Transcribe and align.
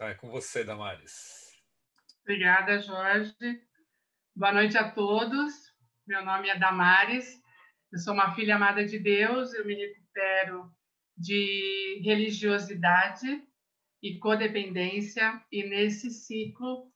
Então 0.00 0.08
é 0.08 0.14
com 0.14 0.30
você, 0.30 0.64
Damares. 0.64 1.12
Obrigada, 2.22 2.80
Jorge. 2.80 3.34
Boa 4.34 4.50
noite 4.50 4.78
a 4.78 4.90
todos. 4.90 5.52
Meu 6.06 6.24
nome 6.24 6.48
é 6.48 6.58
Damares. 6.58 7.38
Eu 7.92 7.98
sou 7.98 8.14
uma 8.14 8.34
filha 8.34 8.56
amada 8.56 8.82
de 8.82 8.98
Deus. 8.98 9.52
Eu 9.52 9.66
me 9.66 9.74
recupero 9.74 10.74
de 11.14 12.00
religiosidade 12.02 13.46
e 14.02 14.18
codependência. 14.18 15.38
E 15.52 15.64
nesse 15.64 16.10
ciclo 16.10 16.90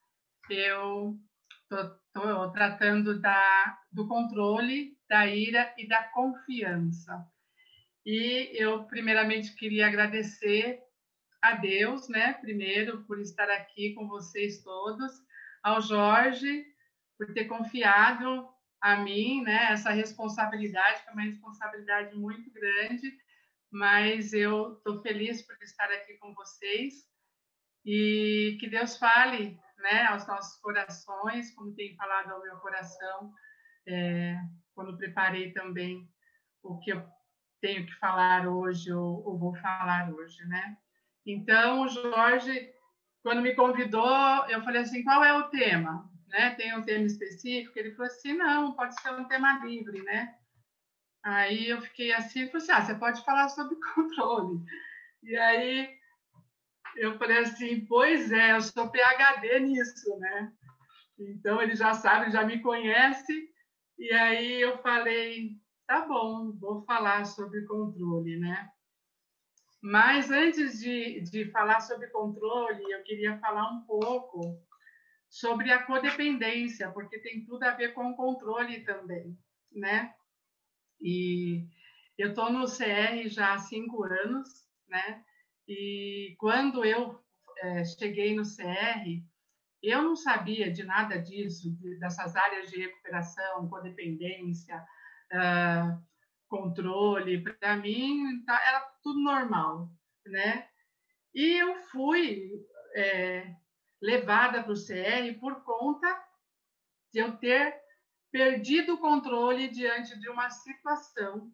eu 0.49 1.15
estou 1.61 2.53
tratando 2.53 3.21
da, 3.21 3.79
do 3.93 4.09
controle, 4.09 4.97
da 5.11 5.27
ira 5.27 5.75
e 5.77 5.87
da 5.87 6.05
confiança. 6.05 7.23
E 8.07 8.51
eu 8.55 8.85
primeiramente 8.87 9.55
queria 9.57 9.89
agradecer 9.89 10.84
a 11.45 11.57
Deus, 11.57 12.09
né? 12.09 12.33
Primeiro, 12.33 13.05
por 13.05 13.21
estar 13.21 13.51
aqui 13.51 13.93
com 13.93 14.09
vocês 14.09 14.63
todos, 14.63 15.13
ao 15.63 15.79
Jorge, 15.83 16.65
por 17.19 17.35
ter 17.35 17.45
confiado 17.45 18.49
a 18.81 18.97
mim, 18.97 19.43
né? 19.43 19.71
Essa 19.71 19.91
responsabilidade, 19.91 21.03
que 21.03 21.11
é 21.11 21.13
uma 21.13 21.25
responsabilidade 21.25 22.17
muito 22.17 22.51
grande, 22.51 23.15
mas 23.71 24.33
eu 24.33 24.73
estou 24.73 25.03
feliz 25.03 25.43
por 25.43 25.55
estar 25.61 25.85
aqui 25.93 26.15
com 26.15 26.33
vocês 26.33 26.95
e 27.85 28.57
que 28.59 28.67
Deus 28.67 28.97
fale, 28.97 29.61
né? 29.81 30.07
Aos 30.07 30.27
nossos 30.27 30.59
corações, 30.63 31.55
como 31.55 31.75
tem 31.75 31.95
falado 31.95 32.31
ao 32.31 32.43
meu 32.43 32.57
coração, 32.57 33.31
é, 33.87 34.35
quando 34.75 34.97
preparei 34.97 35.53
também 35.53 36.11
o 36.63 36.79
que 36.79 36.91
eu 36.91 37.07
tenho 37.61 37.85
que 37.85 37.95
falar 37.97 38.49
hoje 38.49 38.91
ou, 38.91 39.23
ou 39.27 39.39
vou 39.39 39.55
falar 39.57 40.11
hoje, 40.11 40.43
né? 40.47 40.79
Então, 41.27 41.83
o 41.83 41.89
Jorge, 41.89 42.71
quando 43.23 43.41
me 43.41 43.55
convidou, 43.55 44.47
eu 44.49 44.63
falei 44.63 44.83
assim: 44.83 45.03
qual 45.03 45.25
é 45.25 45.33
o 45.35 45.49
tema? 45.49 46.11
Né? 46.29 46.51
Tem 46.51 46.77
um 46.77 46.83
tema 46.83 47.07
específico? 47.07 47.79
Ele 47.79 47.93
falou 47.93 48.07
assim: 48.07 48.35
não, 48.35 48.75
pode 48.75 49.01
ser 49.01 49.11
um 49.11 49.25
tema 49.25 49.65
livre, 49.65 50.03
né? 50.03 50.35
Aí 51.23 51.71
eu 51.71 51.81
fiquei 51.81 52.13
assim, 52.13 52.41
ele 52.41 52.57
assim: 52.57 52.73
ah, 52.73 52.83
você 52.83 52.95
pode 52.95 53.25
falar 53.25 53.49
sobre 53.49 53.77
controle. 53.95 54.61
E 55.23 55.37
aí 55.37 55.89
eu 56.97 57.17
falei 57.19 57.39
assim: 57.39 57.87
pois 57.87 58.31
é, 58.31 58.53
eu 58.53 58.61
sou 58.61 58.91
PhD 58.91 59.61
nisso, 59.61 60.19
né? 60.19 60.53
Então 61.19 61.63
ele 61.63 61.75
já 61.75 61.95
sabe, 61.95 62.31
já 62.31 62.45
me 62.45 62.61
conhece. 62.61 63.49
E 63.99 64.13
aí 64.13 64.61
eu 64.61 64.77
falei: 64.83 65.59
tá 65.87 66.07
bom, 66.07 66.53
vou 66.53 66.85
falar 66.85 67.25
sobre 67.25 67.65
controle, 67.65 68.37
né? 68.37 68.69
Mas 69.87 70.31
antes 70.31 70.81
de, 70.81 71.21
de 71.21 71.51
falar 71.51 71.79
sobre 71.81 72.07
controle, 72.07 72.91
eu 72.91 73.03
queria 73.03 73.37
falar 73.39 73.71
um 73.71 73.83
pouco 73.83 74.59
sobre 75.29 75.71
a 75.71 75.83
codependência, 75.83 76.91
porque 76.91 77.19
tem 77.19 77.45
tudo 77.45 77.65
a 77.65 77.73
ver 77.73 77.93
com 77.93 78.17
controle 78.17 78.81
também, 78.81 79.39
né? 79.71 80.15
E 80.99 81.69
eu 82.17 82.31
estou 82.31 82.51
no 82.51 82.65
CR 82.65 83.29
já 83.29 83.53
há 83.53 83.59
cinco 83.59 84.05
anos, 84.05 84.49
né? 84.89 85.23
E 85.69 86.35
quando 86.39 86.83
eu 86.83 87.23
é, 87.59 87.85
cheguei 87.85 88.35
no 88.35 88.43
CR, 88.43 89.05
eu 89.83 90.01
não 90.01 90.17
sabia 90.17 90.73
de 90.73 90.83
nada 90.83 91.21
disso, 91.21 91.77
dessas 92.01 92.35
áreas 92.35 92.71
de 92.71 92.79
recuperação, 92.81 93.69
codependência, 93.69 94.83
uh, 95.31 96.03
controle. 96.49 97.43
Para 97.43 97.77
mim, 97.77 98.43
tá, 98.45 98.61
era 98.67 98.81
tudo 99.03 99.21
normal, 99.21 99.91
né? 100.27 100.69
E 101.35 101.61
eu 101.61 101.77
fui 101.85 102.53
é, 102.95 103.55
levada 104.01 104.63
para 104.63 104.73
o 104.73 104.77
CR 104.77 105.39
por 105.41 105.65
conta 105.65 106.07
de 107.13 107.21
eu 107.21 107.37
ter 107.37 107.75
perdido 108.31 108.95
o 108.95 108.99
controle 108.99 109.69
diante 109.69 110.19
de 110.19 110.29
uma 110.29 110.51
situação 110.51 111.53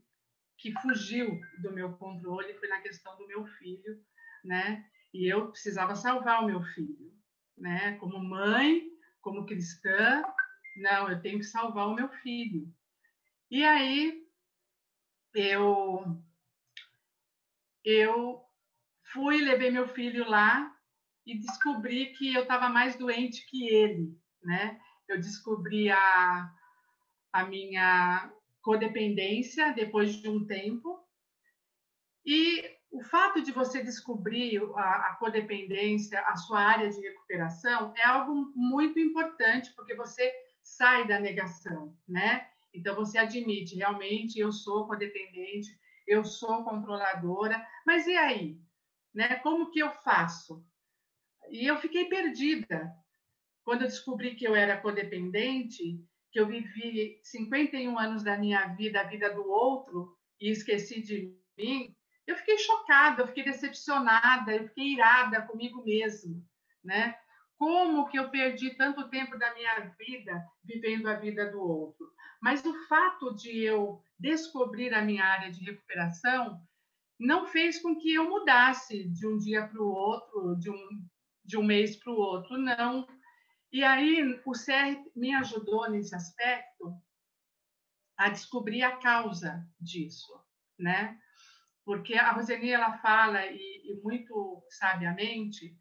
que 0.57 0.73
fugiu 0.81 1.41
do 1.63 1.73
meu 1.73 1.93
controle, 1.97 2.55
foi 2.55 2.69
na 2.69 2.81
questão 2.81 3.17
do 3.17 3.27
meu 3.27 3.47
filho, 3.47 4.03
né? 4.45 4.85
E 5.13 5.33
eu 5.33 5.51
precisava 5.51 5.95
salvar 5.95 6.43
o 6.43 6.47
meu 6.47 6.63
filho, 6.63 7.13
né? 7.57 7.97
Como 7.97 8.19
mãe, 8.19 8.83
como 9.21 9.47
cristã, 9.47 10.23
não, 10.77 11.11
eu 11.11 11.21
tenho 11.21 11.39
que 11.39 11.45
salvar 11.45 11.89
o 11.89 11.95
meu 11.95 12.09
filho. 12.23 12.73
E 13.51 13.65
aí 13.65 14.27
eu 15.35 16.23
eu 17.85 18.43
fui, 19.13 19.41
levei 19.41 19.71
meu 19.71 19.89
filho 19.89 20.29
lá 20.29 20.75
e 21.27 21.39
descobri 21.39 22.13
que 22.13 22.35
eu 22.35 22.43
estava 22.43 22.69
mais 22.69 22.97
doente 22.97 23.47
que 23.49 23.69
ele, 23.69 24.19
né? 24.43 24.81
Eu 25.09 25.19
descobri 25.19 25.91
a, 25.91 26.53
a 27.33 27.45
minha 27.45 28.33
codependência 28.63 29.73
depois 29.73 30.15
de 30.15 30.29
um 30.29 30.47
tempo. 30.47 31.03
E 32.25 32.63
o 32.91 33.03
fato 33.03 33.43
de 33.43 33.53
você 33.53 33.83
descobrir 33.83 34.61
a, 34.77 35.09
a 35.09 35.17
codependência, 35.17 36.21
a 36.27 36.37
sua 36.37 36.61
área 36.61 36.91
de 36.91 37.01
recuperação, 37.01 37.95
é 37.97 38.05
algo 38.05 38.53
muito 38.55 38.99
importante, 38.99 39.73
porque 39.75 39.95
você 39.95 40.33
sai 40.63 41.07
da 41.07 41.19
negação, 41.19 41.97
né? 42.09 42.50
Então 42.73 42.95
você 42.95 43.19
admite, 43.19 43.77
realmente 43.77 44.39
eu 44.39 44.53
sou 44.53 44.87
codependente, 44.87 45.69
eu 46.07 46.25
sou 46.25 46.65
controladora, 46.65 47.65
mas 47.87 48.07
e 48.07 48.17
aí? 48.17 48.59
Né? 49.15 49.37
Como 49.37 49.71
que 49.71 49.81
eu 49.81 49.91
faço? 49.91 50.65
E 51.51 51.67
eu 51.67 51.77
fiquei 51.79 52.09
perdida. 52.09 52.93
Quando 53.65 53.83
eu 53.83 53.89
descobri 53.89 54.35
que 54.35 54.47
eu 54.47 54.55
era 54.55 54.81
codependente, 54.81 56.05
que 56.33 56.41
eu 56.41 56.47
vivi 56.47 57.21
51 57.23 57.99
anos 57.99 58.23
da 58.23 58.39
minha 58.39 58.67
vida, 58.69 59.01
a 59.01 59.05
vida 59.05 59.33
do 59.35 59.49
outro, 59.49 60.17
e 60.41 60.51
esqueci 60.51 61.03
de 61.03 61.37
mim, 61.59 61.95
eu 62.27 62.37
fiquei 62.37 62.57
chocada, 62.59 63.23
eu 63.23 63.27
fiquei 63.27 63.45
decepcionada, 63.45 64.55
eu 64.55 64.69
fiquei 64.69 64.95
irada 64.95 65.43
comigo 65.43 65.85
mesma, 65.85 66.41
né? 66.83 67.17
Como 67.59 68.09
que 68.09 68.19
eu 68.19 68.31
perdi 68.31 68.71
tanto 68.77 69.11
tempo 69.11 69.37
da 69.37 69.53
minha 69.53 69.81
vida 69.99 70.47
vivendo 70.65 71.09
a 71.09 71.15
vida 71.15 71.51
do 71.51 71.61
outro? 71.61 72.11
Mas 72.41 72.65
o 72.65 72.75
fato 72.87 73.35
de 73.35 73.63
eu 73.63 74.03
descobrir 74.19 74.95
a 74.95 75.03
minha 75.03 75.25
área 75.25 75.51
de 75.51 75.65
recuperação 75.65 76.61
não 77.19 77.47
fez 77.47 77.79
com 77.81 77.97
que 77.97 78.15
eu 78.15 78.29
mudasse 78.29 79.05
de 79.05 79.27
um 79.27 79.39
dia 79.39 79.67
para 79.69 79.83
o 79.83 79.89
outro, 79.89 80.57
de 80.57 80.71
um, 80.71 81.07
de 81.45 81.59
um 81.59 81.63
mês 81.63 81.97
para 81.97 82.13
o 82.13 82.17
outro, 82.17 82.57
não. 82.57 83.07
E 83.71 83.85
aí 83.85 84.41
o 84.45 84.53
CR 84.53 84.99
me 85.15 85.35
ajudou 85.35 85.89
nesse 85.91 86.15
aspecto 86.15 86.95
a 88.17 88.31
descobrir 88.31 88.83
a 88.83 88.97
causa 88.97 89.67
disso, 89.79 90.33
né? 90.79 91.19
Porque 91.85 92.15
a 92.15 92.33
Roseni 92.33 92.71
ela 92.71 92.99
fala 92.99 93.47
e, 93.47 93.83
e 93.85 94.01
muito 94.03 94.65
sabiamente 94.71 95.77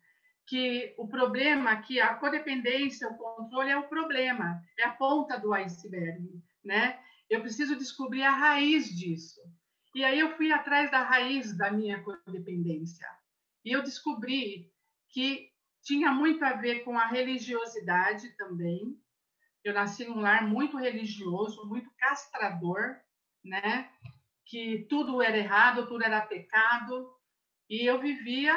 que 0.45 0.95
o 0.97 1.07
problema 1.07 1.71
aqui, 1.71 1.99
a 2.01 2.15
codependência, 2.15 3.07
o 3.07 3.17
controle 3.17 3.69
é 3.69 3.77
o 3.77 3.87
problema, 3.87 4.61
é 4.77 4.83
a 4.83 4.91
ponta 4.91 5.37
do 5.37 5.53
iceberg, 5.53 6.41
né? 6.69 6.99
Eu 7.27 7.41
preciso 7.41 7.75
descobrir 7.75 8.21
a 8.21 8.29
raiz 8.31 8.95
disso. 8.95 9.41
E 9.95 10.03
aí 10.03 10.19
eu 10.19 10.37
fui 10.37 10.51
atrás 10.51 10.91
da 10.91 11.01
raiz 11.01 11.57
da 11.57 11.71
minha 11.71 12.01
codependência. 12.03 13.07
E 13.65 13.71
eu 13.71 13.81
descobri 13.81 14.71
que 15.09 15.49
tinha 15.81 16.11
muito 16.11 16.45
a 16.45 16.53
ver 16.53 16.83
com 16.83 16.95
a 16.95 17.07
religiosidade 17.07 18.29
também. 18.37 18.95
Eu 19.63 19.73
nasci 19.73 20.05
num 20.05 20.19
lar 20.19 20.47
muito 20.47 20.77
religioso, 20.77 21.67
muito 21.67 21.89
castrador, 21.97 22.95
né? 23.43 23.91
Que 24.45 24.85
tudo 24.87 25.23
era 25.23 25.37
errado, 25.37 25.87
tudo 25.87 26.03
era 26.03 26.21
pecado. 26.21 27.11
E 27.67 27.83
eu 27.83 27.99
vivia 27.99 28.53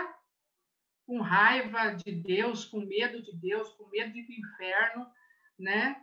com 1.07 1.19
raiva 1.23 1.95
de 1.95 2.13
Deus, 2.13 2.67
com 2.67 2.81
medo 2.81 3.23
de 3.23 3.35
Deus, 3.39 3.71
com 3.71 3.89
medo 3.89 4.13
do 4.13 4.33
inferno, 4.33 5.07
né? 5.59 5.97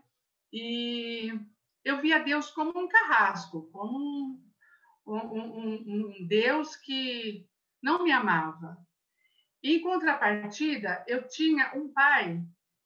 E 0.52 1.40
eu 1.84 2.02
via 2.02 2.20
Deus 2.20 2.52
como 2.52 2.78
um 2.78 2.88
carrasco, 2.88 3.70
como 3.72 3.98
um, 3.98 4.44
um, 5.06 5.18
um, 5.18 5.74
um 5.88 6.28
Deus 6.28 6.76
que 6.76 7.48
não 7.82 8.04
me 8.04 8.12
amava. 8.12 8.78
Em 9.64 9.82
contrapartida, 9.82 11.04
eu 11.08 11.28
tinha 11.28 11.74
um 11.76 11.92
pai 11.92 12.42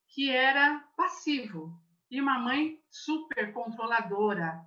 que 0.10 0.30
era 0.30 0.80
passivo 0.96 1.80
e 2.10 2.22
uma 2.22 2.40
mãe 2.40 2.80
super 2.90 3.52
controladora, 3.54 4.60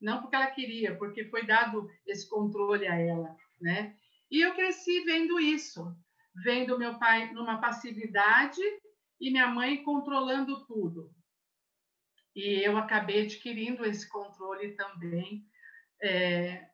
não 0.00 0.20
porque 0.20 0.36
ela 0.36 0.46
queria, 0.48 0.96
porque 0.96 1.24
foi 1.26 1.46
dado 1.46 1.88
esse 2.06 2.28
controle 2.28 2.86
a 2.86 2.96
ela, 2.96 3.36
né? 3.60 3.96
E 4.30 4.40
eu 4.40 4.54
cresci 4.54 5.04
vendo 5.04 5.40
isso, 5.40 5.96
vendo 6.44 6.78
meu 6.78 6.98
pai 6.98 7.32
numa 7.32 7.60
passividade 7.60 8.60
e 9.20 9.30
minha 9.30 9.48
mãe 9.48 9.82
controlando 9.82 10.64
tudo. 10.66 11.10
E 12.38 12.64
eu 12.64 12.76
acabei 12.76 13.24
adquirindo 13.24 13.84
esse 13.84 14.08
controle 14.08 14.76
também, 14.76 15.44
é, 16.00 16.68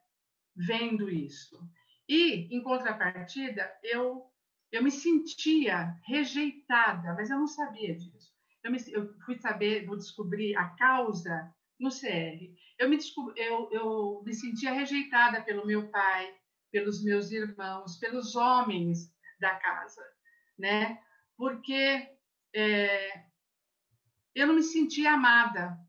vendo 0.55 1.09
isso. 1.09 1.59
E, 2.07 2.55
em 2.55 2.61
contrapartida, 2.61 3.75
eu 3.81 4.31
eu 4.71 4.83
me 4.83 4.91
sentia 4.91 5.97
rejeitada, 6.05 7.15
mas 7.15 7.31
eu 7.31 7.39
não 7.39 7.47
sabia 7.47 7.95
disso. 7.95 8.31
Eu, 8.63 8.71
me, 8.71 8.77
eu 8.91 9.11
fui 9.25 9.39
saber, 9.39 9.87
vou 9.87 9.95
descobrir 9.95 10.55
a 10.55 10.69
causa 10.75 11.51
no 11.79 11.89
CR. 11.89 12.53
Eu 12.77 12.87
me, 12.87 12.99
eu, 13.35 13.69
eu 13.71 14.23
me 14.23 14.33
sentia 14.35 14.71
rejeitada 14.71 15.41
pelo 15.41 15.65
meu 15.65 15.89
pai, 15.89 16.31
pelos 16.71 17.03
meus 17.03 17.31
irmãos, 17.31 17.97
pelos 17.97 18.35
homens 18.35 19.11
da 19.39 19.55
casa, 19.55 20.03
né? 20.59 20.99
Porque 21.35 22.07
é, 22.53 23.23
eu 24.35 24.47
não 24.47 24.55
me 24.55 24.63
sentia 24.63 25.13
amada. 25.13 25.79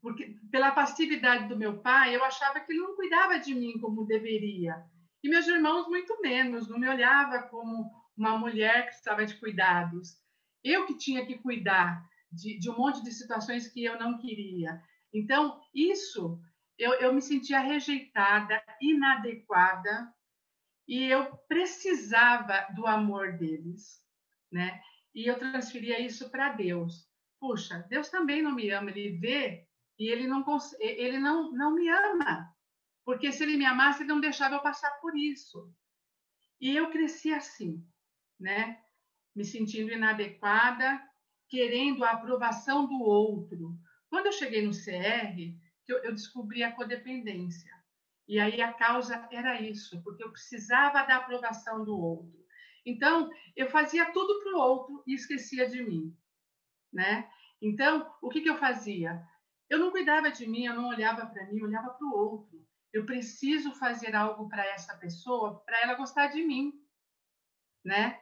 Porque 0.00 0.36
pela 0.50 0.72
passividade 0.72 1.46
do 1.46 1.56
meu 1.56 1.78
pai, 1.80 2.16
eu 2.16 2.24
achava 2.24 2.58
que 2.58 2.72
ele 2.72 2.80
não 2.80 2.96
cuidava 2.96 3.38
de 3.38 3.54
mim 3.54 3.78
como 3.78 4.06
deveria. 4.06 4.84
E 5.22 5.28
meus 5.28 5.46
irmãos 5.46 5.86
muito 5.86 6.20
menos, 6.20 6.68
não 6.68 6.78
me 6.78 6.88
olhava 6.88 7.42
como 7.44 7.88
uma 8.16 8.36
mulher 8.36 8.82
que 8.82 8.88
precisava 8.88 9.24
de 9.24 9.36
cuidados. 9.36 10.18
Eu 10.64 10.86
que 10.86 10.96
tinha 10.96 11.24
que 11.24 11.38
cuidar 11.38 12.04
de, 12.30 12.58
de 12.58 12.70
um 12.70 12.76
monte 12.76 13.02
de 13.02 13.12
situações 13.12 13.68
que 13.68 13.84
eu 13.84 13.98
não 13.98 14.18
queria. 14.18 14.82
Então, 15.12 15.60
isso, 15.74 16.40
eu, 16.78 16.94
eu 16.94 17.12
me 17.12 17.20
sentia 17.20 17.60
rejeitada, 17.60 18.62
inadequada, 18.80 20.12
e 20.88 21.04
eu 21.04 21.36
precisava 21.46 22.66
do 22.74 22.86
amor 22.86 23.38
deles, 23.38 24.02
né? 24.50 24.80
E 25.14 25.26
eu 25.26 25.38
transferia 25.38 26.00
isso 26.00 26.30
para 26.30 26.50
Deus. 26.50 27.08
Puxa, 27.38 27.84
Deus 27.88 28.08
também 28.08 28.42
não 28.42 28.54
me 28.54 28.70
ama, 28.70 28.90
ele 28.90 29.18
vê 29.18 29.66
e 29.98 30.10
ele 30.10 30.26
não 30.26 30.44
ele 30.80 31.18
não 31.18 31.52
não 31.52 31.74
me 31.74 31.88
ama. 31.88 32.54
Porque 33.04 33.32
se 33.32 33.42
ele 33.42 33.56
me 33.56 33.64
amasse, 33.64 34.02
ele 34.02 34.08
não 34.08 34.20
deixava 34.20 34.54
eu 34.54 34.62
passar 34.62 34.90
por 35.00 35.16
isso. 35.16 35.72
E 36.60 36.76
eu 36.76 36.90
cresci 36.90 37.32
assim, 37.32 37.84
né? 38.38 38.80
Me 39.34 39.44
sentindo 39.44 39.92
inadequada, 39.92 41.02
querendo 41.48 42.04
a 42.04 42.12
aprovação 42.12 42.86
do 42.86 43.02
outro. 43.02 43.76
Quando 44.08 44.26
eu 44.26 44.32
cheguei 44.32 44.64
no 44.64 44.72
CR, 44.72 45.36
eu, 45.88 45.98
eu 46.04 46.12
descobri 46.12 46.62
a 46.62 46.72
codependência. 46.72 47.72
E 48.28 48.38
aí 48.38 48.60
a 48.62 48.72
causa 48.72 49.28
era 49.32 49.60
isso, 49.60 50.02
porque 50.02 50.22
eu 50.22 50.30
precisava 50.30 51.02
da 51.02 51.16
aprovação 51.16 51.84
do 51.84 51.98
outro. 51.98 52.41
Então, 52.84 53.30
eu 53.56 53.68
fazia 53.70 54.12
tudo 54.12 54.42
para 54.42 54.54
o 54.54 54.60
outro 54.60 55.04
e 55.06 55.14
esquecia 55.14 55.68
de 55.68 55.82
mim, 55.82 56.16
né? 56.92 57.30
Então, 57.60 58.12
o 58.20 58.28
que, 58.28 58.40
que 58.40 58.50
eu 58.50 58.58
fazia? 58.58 59.22
Eu 59.70 59.78
não 59.78 59.90
cuidava 59.90 60.30
de 60.30 60.46
mim, 60.46 60.66
eu 60.66 60.74
não 60.74 60.88
olhava 60.88 61.26
para 61.26 61.46
mim, 61.46 61.58
eu 61.58 61.66
olhava 61.66 61.90
para 61.90 62.06
o 62.06 62.14
outro. 62.14 62.66
Eu 62.92 63.06
preciso 63.06 63.72
fazer 63.74 64.14
algo 64.14 64.48
para 64.48 64.66
essa 64.66 64.96
pessoa, 64.98 65.60
para 65.64 65.80
ela 65.80 65.94
gostar 65.94 66.26
de 66.26 66.44
mim, 66.44 66.72
né? 67.84 68.20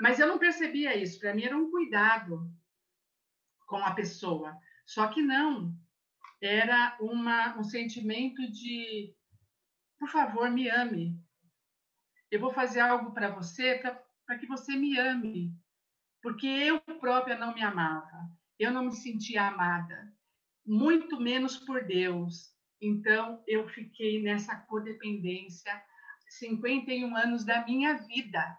Mas 0.00 0.18
eu 0.18 0.26
não 0.26 0.38
percebia 0.38 0.96
isso. 0.96 1.18
Para 1.18 1.32
mim 1.32 1.44
era 1.44 1.56
um 1.56 1.70
cuidado 1.70 2.50
com 3.66 3.76
a 3.76 3.94
pessoa. 3.94 4.56
Só 4.84 5.08
que 5.08 5.22
não. 5.22 5.74
Era 6.40 6.96
uma, 7.00 7.58
um 7.58 7.64
sentimento 7.64 8.42
de, 8.52 9.14
por 9.98 10.08
favor, 10.08 10.50
me 10.50 10.68
ame. 10.68 11.18
Eu 12.36 12.40
vou 12.40 12.52
fazer 12.52 12.80
algo 12.80 13.12
para 13.12 13.30
você 13.30 13.80
para 14.26 14.38
que 14.38 14.46
você 14.46 14.76
me 14.76 14.98
ame. 14.98 15.56
Porque 16.22 16.46
eu 16.46 16.78
própria 17.00 17.34
não 17.38 17.54
me 17.54 17.62
amava. 17.62 18.30
Eu 18.58 18.70
não 18.70 18.84
me 18.84 18.92
sentia 18.92 19.46
amada. 19.46 20.12
Muito 20.66 21.18
menos 21.18 21.56
por 21.56 21.82
Deus. 21.86 22.54
Então, 22.78 23.42
eu 23.46 23.66
fiquei 23.70 24.22
nessa 24.22 24.54
codependência 24.54 25.82
51 26.28 27.16
anos 27.16 27.42
da 27.42 27.64
minha 27.64 27.94
vida 27.94 28.58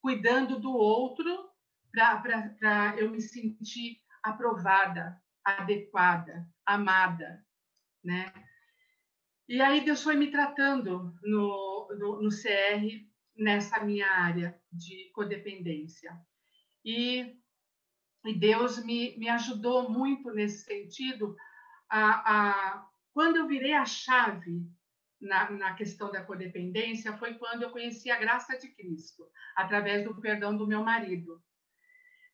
cuidando 0.00 0.60
do 0.60 0.70
outro 0.70 1.50
para 1.90 2.94
eu 2.96 3.10
me 3.10 3.20
sentir 3.20 4.00
aprovada, 4.22 5.20
adequada, 5.44 6.48
amada, 6.64 7.44
né? 8.04 8.32
E 9.50 9.60
aí 9.60 9.84
Deus 9.84 10.00
foi 10.00 10.14
me 10.14 10.30
tratando 10.30 11.12
no, 11.24 11.88
no, 11.98 12.22
no 12.22 12.28
CR 12.28 12.86
nessa 13.36 13.82
minha 13.82 14.06
área 14.08 14.56
de 14.72 15.10
codependência. 15.12 16.16
E, 16.84 17.36
e 18.24 18.38
Deus 18.38 18.80
me, 18.84 19.18
me 19.18 19.28
ajudou 19.28 19.90
muito 19.90 20.30
nesse 20.30 20.64
sentido. 20.66 21.34
A, 21.88 22.10
a, 22.32 22.88
quando 23.12 23.38
eu 23.38 23.48
virei 23.48 23.72
a 23.72 23.84
chave 23.84 24.70
na, 25.20 25.50
na 25.50 25.74
questão 25.74 26.12
da 26.12 26.22
codependência 26.22 27.18
foi 27.18 27.34
quando 27.34 27.64
eu 27.64 27.70
conheci 27.70 28.08
a 28.08 28.20
graça 28.20 28.56
de 28.56 28.68
Cristo, 28.68 29.28
através 29.56 30.04
do 30.04 30.14
perdão 30.20 30.56
do 30.56 30.64
meu 30.64 30.84
marido. 30.84 31.42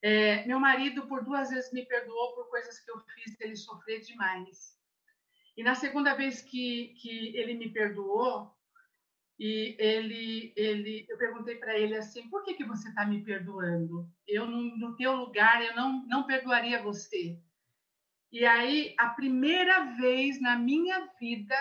É, 0.03 0.45
meu 0.45 0.61
marido, 0.61 1.09
por 1.09 1.25
duas 1.25 1.49
vezes, 1.49 1.73
me 1.73 1.87
perdoou 1.87 2.35
por 2.35 2.51
coisas 2.51 2.79
que 2.79 2.91
eu 2.91 3.01
fiz 3.15 3.41
ele 3.41 3.57
sofrer 3.57 4.03
demais. 4.03 4.76
E 5.57 5.63
na 5.63 5.75
segunda 5.75 6.15
vez 6.15 6.43
que, 6.43 6.95
que 7.01 7.37
ele 7.37 7.55
me 7.55 7.71
perdoou, 7.71 8.55
e 9.39 9.77
ele, 9.79 10.53
ele, 10.57 11.07
eu 11.09 11.19
perguntei 11.19 11.57
para 11.57 11.79
ele 11.79 11.95
assim, 11.97 12.29
por 12.29 12.43
que, 12.45 12.55
que 12.55 12.65
você 12.65 12.89
está 12.89 13.05
me 13.07 13.23
perdoando? 13.23 14.11
Eu, 14.27 14.47
no, 14.47 14.97
teu 14.97 15.15
lugar, 15.15 15.63
eu 15.63 15.75
não, 15.75 16.07
não 16.07 16.27
perdoaria 16.27 16.83
você. 16.83 17.39
E 18.33 18.45
aí, 18.45 18.95
a 18.99 19.11
primeira 19.11 19.97
vez 19.97 20.41
na 20.41 20.57
minha 20.57 21.07
vida 21.19 21.57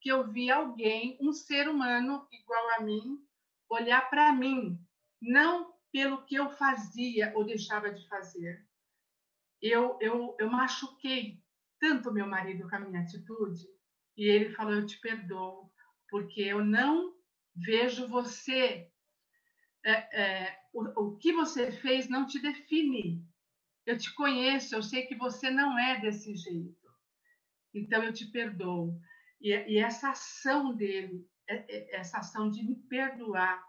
que 0.00 0.08
eu 0.08 0.30
vi 0.30 0.50
alguém, 0.50 1.18
um 1.20 1.32
ser 1.32 1.68
humano 1.68 2.26
igual 2.32 2.78
a 2.78 2.80
mim, 2.80 3.18
olhar 3.68 4.08
para 4.10 4.32
mim, 4.32 4.78
não 5.20 5.72
pelo 5.92 6.24
que 6.24 6.34
eu 6.34 6.50
fazia 6.50 7.32
ou 7.34 7.44
deixava 7.44 7.92
de 7.92 8.06
fazer. 8.08 8.66
Eu, 9.60 9.98
eu, 10.00 10.36
eu 10.38 10.50
machuquei 10.50 11.40
tanto 11.80 12.12
meu 12.12 12.26
marido 12.26 12.68
com 12.68 12.76
a 12.76 12.80
minha 12.80 13.00
atitude, 13.00 13.66
e 14.16 14.28
ele 14.28 14.50
falou: 14.54 14.74
Eu 14.74 14.86
te 14.86 15.00
perdoo, 15.00 15.72
porque 16.08 16.42
eu 16.42 16.64
não 16.64 17.14
vejo 17.56 18.06
você. 18.06 18.88
É, 19.84 20.22
é, 20.22 20.60
o, 20.72 20.82
o 21.02 21.16
que 21.16 21.32
você 21.32 21.72
fez 21.72 22.08
não 22.08 22.26
te 22.26 22.38
define. 22.38 23.26
Eu 23.86 23.96
te 23.96 24.14
conheço, 24.14 24.74
eu 24.74 24.82
sei 24.82 25.06
que 25.06 25.16
você 25.16 25.50
não 25.50 25.78
é 25.78 25.98
desse 26.00 26.36
jeito. 26.36 26.76
Então 27.74 28.04
eu 28.04 28.12
te 28.12 28.26
perdoo. 28.26 29.00
E, 29.40 29.50
e 29.50 29.78
essa 29.78 30.10
ação 30.10 30.76
dele, 30.76 31.26
é, 31.48 31.54
é, 31.56 31.96
essa 31.96 32.18
ação 32.18 32.50
de 32.50 32.62
me 32.62 32.76
perdoar, 32.88 33.64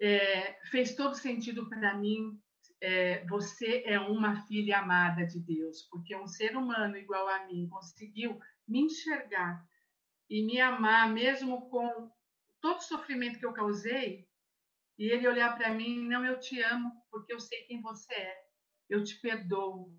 é, 0.00 0.52
fez 0.70 0.94
todo 0.94 1.14
sentido 1.14 1.68
para 1.68 1.96
mim. 1.96 2.40
É, 2.80 3.24
você 3.26 3.82
é 3.86 3.98
uma 3.98 4.46
filha 4.46 4.78
amada 4.78 5.26
de 5.26 5.40
Deus, 5.40 5.82
porque 5.90 6.14
um 6.14 6.26
ser 6.26 6.56
humano 6.56 6.96
igual 6.96 7.28
a 7.28 7.46
mim 7.46 7.68
conseguiu 7.68 8.38
me 8.68 8.80
enxergar 8.80 9.64
e 10.28 10.44
me 10.44 10.60
amar, 10.60 11.12
mesmo 11.12 11.68
com 11.70 12.10
todo 12.60 12.78
o 12.78 12.82
sofrimento 12.82 13.38
que 13.38 13.46
eu 13.46 13.52
causei, 13.52 14.26
e 14.98 15.10
ele 15.10 15.26
olhar 15.26 15.56
para 15.56 15.72
mim, 15.72 16.06
não, 16.06 16.24
eu 16.24 16.38
te 16.38 16.60
amo, 16.62 16.92
porque 17.10 17.32
eu 17.32 17.40
sei 17.40 17.62
quem 17.62 17.80
você 17.80 18.14
é, 18.14 18.44
eu 18.88 19.02
te 19.02 19.20
perdoo, 19.20 19.92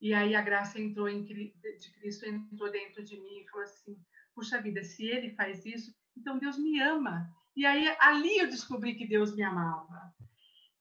e 0.00 0.12
aí 0.12 0.34
a 0.34 0.42
graça 0.42 0.80
entrou 0.80 1.08
em, 1.08 1.24
de 1.24 1.52
Cristo 1.98 2.26
entrou 2.26 2.70
dentro 2.70 3.02
de 3.02 3.18
mim 3.18 3.40
e 3.40 3.48
falou 3.48 3.64
assim: 3.64 3.98
puxa 4.34 4.60
vida, 4.60 4.82
se 4.82 5.06
Ele 5.06 5.34
faz 5.34 5.64
isso, 5.64 5.94
então 6.16 6.38
Deus 6.38 6.58
me 6.58 6.80
ama. 6.80 7.30
E 7.54 7.64
aí 7.64 7.88
ali 8.00 8.38
eu 8.38 8.46
descobri 8.46 8.94
que 8.94 9.06
Deus 9.06 9.34
me 9.34 9.42
amava. 9.42 10.14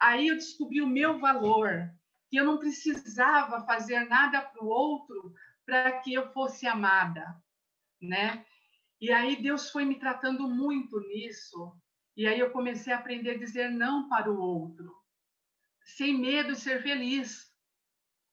Aí 0.06 0.28
eu 0.28 0.36
descobri 0.36 0.84
o 0.84 0.88
meu 0.88 1.18
valor, 1.18 1.92
que 2.30 2.38
eu 2.38 2.46
não 2.46 2.60
precisava 2.60 3.66
fazer 3.66 4.02
nada 4.02 4.40
para 4.40 4.64
o 4.64 4.68
outro 4.68 5.34
para 5.66 6.00
que 6.00 6.14
eu 6.14 6.32
fosse 6.32 6.68
amada, 6.68 7.36
né? 8.00 8.46
E 9.02 9.12
aí 9.12 9.42
Deus 9.42 9.72
foi 9.72 9.84
me 9.84 9.98
tratando 9.98 10.48
muito 10.48 11.00
nisso. 11.08 11.76
E 12.16 12.28
aí 12.28 12.40
eu 12.40 12.52
comecei 12.52 12.94
a 12.94 12.98
aprender 12.98 13.32
a 13.32 13.38
dizer 13.40 13.72
não 13.72 14.08
para 14.08 14.32
o 14.32 14.40
outro, 14.40 14.96
sem 15.84 16.16
medo 16.16 16.54
de 16.54 16.60
ser 16.60 16.84
feliz, 16.84 17.52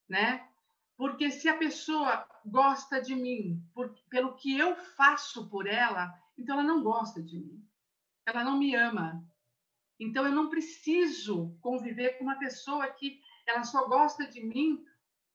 né? 0.06 0.46
Porque 0.94 1.30
se 1.30 1.48
a 1.48 1.56
pessoa 1.56 2.28
gosta 2.44 3.00
de 3.00 3.14
mim 3.14 3.66
por, 3.72 3.94
pelo 4.10 4.34
que 4.34 4.58
eu 4.58 4.76
faço 4.76 5.48
por 5.48 5.66
ela, 5.66 6.12
então 6.36 6.58
ela 6.58 6.68
não 6.68 6.82
gosta 6.82 7.22
de 7.22 7.38
mim. 7.38 7.66
Ela 8.26 8.44
não 8.44 8.58
me 8.58 8.74
ama. 8.74 9.26
Então 10.02 10.26
eu 10.26 10.32
não 10.32 10.50
preciso 10.50 11.56
conviver 11.60 12.18
com 12.18 12.24
uma 12.24 12.38
pessoa 12.38 12.88
que 12.88 13.20
ela 13.46 13.62
só 13.62 13.86
gosta 13.86 14.26
de 14.26 14.44
mim 14.44 14.84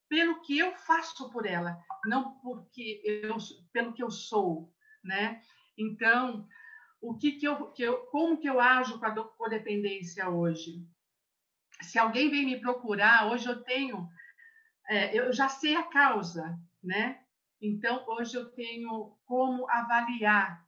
pelo 0.09 0.41
que 0.41 0.57
eu 0.57 0.75
faço 0.75 1.29
por 1.31 1.45
ela, 1.45 1.77
não 2.05 2.37
porque 2.39 3.01
eu 3.05 3.37
pelo 3.71 3.93
que 3.93 4.03
eu 4.03 4.11
sou, 4.11 4.73
né? 5.03 5.41
Então, 5.77 6.47
o 7.01 7.17
que 7.17 7.33
que 7.33 7.47
eu, 7.47 7.71
que 7.71 7.83
eu 7.83 7.97
como 8.07 8.37
que 8.37 8.49
eu 8.49 8.59
ajo 8.59 8.99
com 8.99 9.05
a 9.05 9.23
codependência 9.29 10.29
hoje? 10.29 10.85
Se 11.81 11.97
alguém 11.97 12.29
vem 12.29 12.45
me 12.45 12.59
procurar, 12.59 13.31
hoje 13.31 13.47
eu 13.47 13.63
tenho 13.63 14.09
é, 14.89 15.17
eu 15.17 15.31
já 15.31 15.47
sei 15.47 15.75
a 15.75 15.83
causa, 15.83 16.59
né? 16.83 17.21
Então, 17.61 18.05
hoje 18.07 18.35
eu 18.35 18.51
tenho 18.51 19.17
como 19.25 19.69
avaliar 19.69 20.65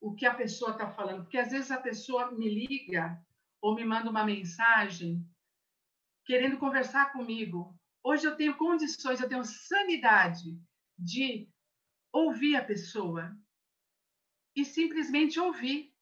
o 0.00 0.14
que 0.14 0.26
a 0.26 0.34
pessoa 0.34 0.72
está 0.72 0.90
falando, 0.90 1.22
porque 1.22 1.38
às 1.38 1.50
vezes 1.50 1.70
a 1.70 1.80
pessoa 1.80 2.30
me 2.32 2.48
liga 2.48 3.22
ou 3.60 3.74
me 3.74 3.84
manda 3.84 4.10
uma 4.10 4.24
mensagem 4.24 5.24
querendo 6.24 6.58
conversar 6.58 7.12
comigo. 7.12 7.76
Hoje 8.02 8.26
eu 8.26 8.36
tenho 8.36 8.56
condições, 8.56 9.20
eu 9.20 9.28
tenho 9.28 9.44
sanidade 9.44 10.58
de 10.98 11.48
ouvir 12.12 12.56
a 12.56 12.64
pessoa 12.64 13.36
e 14.54 14.64
simplesmente 14.64 15.38
ouvir. 15.38 15.94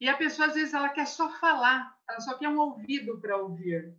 E 0.00 0.08
a 0.08 0.16
pessoa 0.16 0.48
às 0.48 0.54
vezes 0.54 0.74
ela 0.74 0.88
quer 0.88 1.06
só 1.06 1.30
falar, 1.38 1.96
ela 2.08 2.20
só 2.20 2.36
quer 2.36 2.48
um 2.48 2.58
ouvido 2.58 3.20
para 3.20 3.36
ouvir. 3.36 3.96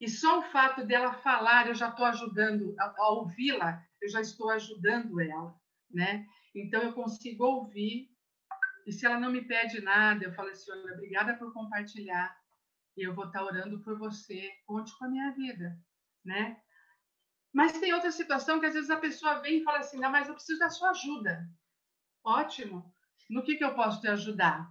E 0.00 0.08
só 0.08 0.40
o 0.40 0.42
fato 0.50 0.84
dela 0.84 1.14
falar, 1.14 1.68
eu 1.68 1.74
já 1.74 1.88
estou 1.88 2.04
ajudando 2.04 2.74
a, 2.78 2.94
a 2.98 3.08
ouvi-la, 3.12 3.82
eu 4.00 4.08
já 4.08 4.20
estou 4.20 4.50
ajudando 4.50 5.20
ela, 5.20 5.58
né? 5.90 6.26
Então 6.54 6.82
eu 6.82 6.92
consigo 6.92 7.44
ouvir. 7.44 8.13
E 8.86 8.92
se 8.92 9.06
ela 9.06 9.18
não 9.18 9.30
me 9.30 9.42
pede 9.42 9.80
nada, 9.80 10.24
eu 10.24 10.34
falo 10.34 10.50
assim, 10.50 10.70
olha, 10.70 10.94
obrigada 10.94 11.34
por 11.34 11.52
compartilhar. 11.52 12.36
E 12.96 13.02
eu 13.02 13.14
vou 13.14 13.26
estar 13.26 13.42
orando 13.42 13.80
por 13.80 13.98
você. 13.98 14.50
Conte 14.66 14.96
com 14.98 15.06
a 15.06 15.08
minha 15.08 15.32
vida, 15.32 15.78
né? 16.24 16.60
Mas 17.52 17.78
tem 17.78 17.92
outra 17.92 18.10
situação 18.10 18.60
que 18.60 18.66
às 18.66 18.74
vezes 18.74 18.90
a 18.90 18.96
pessoa 18.96 19.40
vem 19.40 19.58
e 19.58 19.64
fala 19.64 19.78
assim, 19.78 19.98
não, 19.98 20.10
mas 20.10 20.28
eu 20.28 20.34
preciso 20.34 20.58
da 20.58 20.70
sua 20.70 20.90
ajuda. 20.90 21.48
Ótimo. 22.22 22.92
No 23.30 23.42
que, 23.42 23.56
que 23.56 23.64
eu 23.64 23.74
posso 23.74 24.00
te 24.00 24.08
ajudar? 24.08 24.70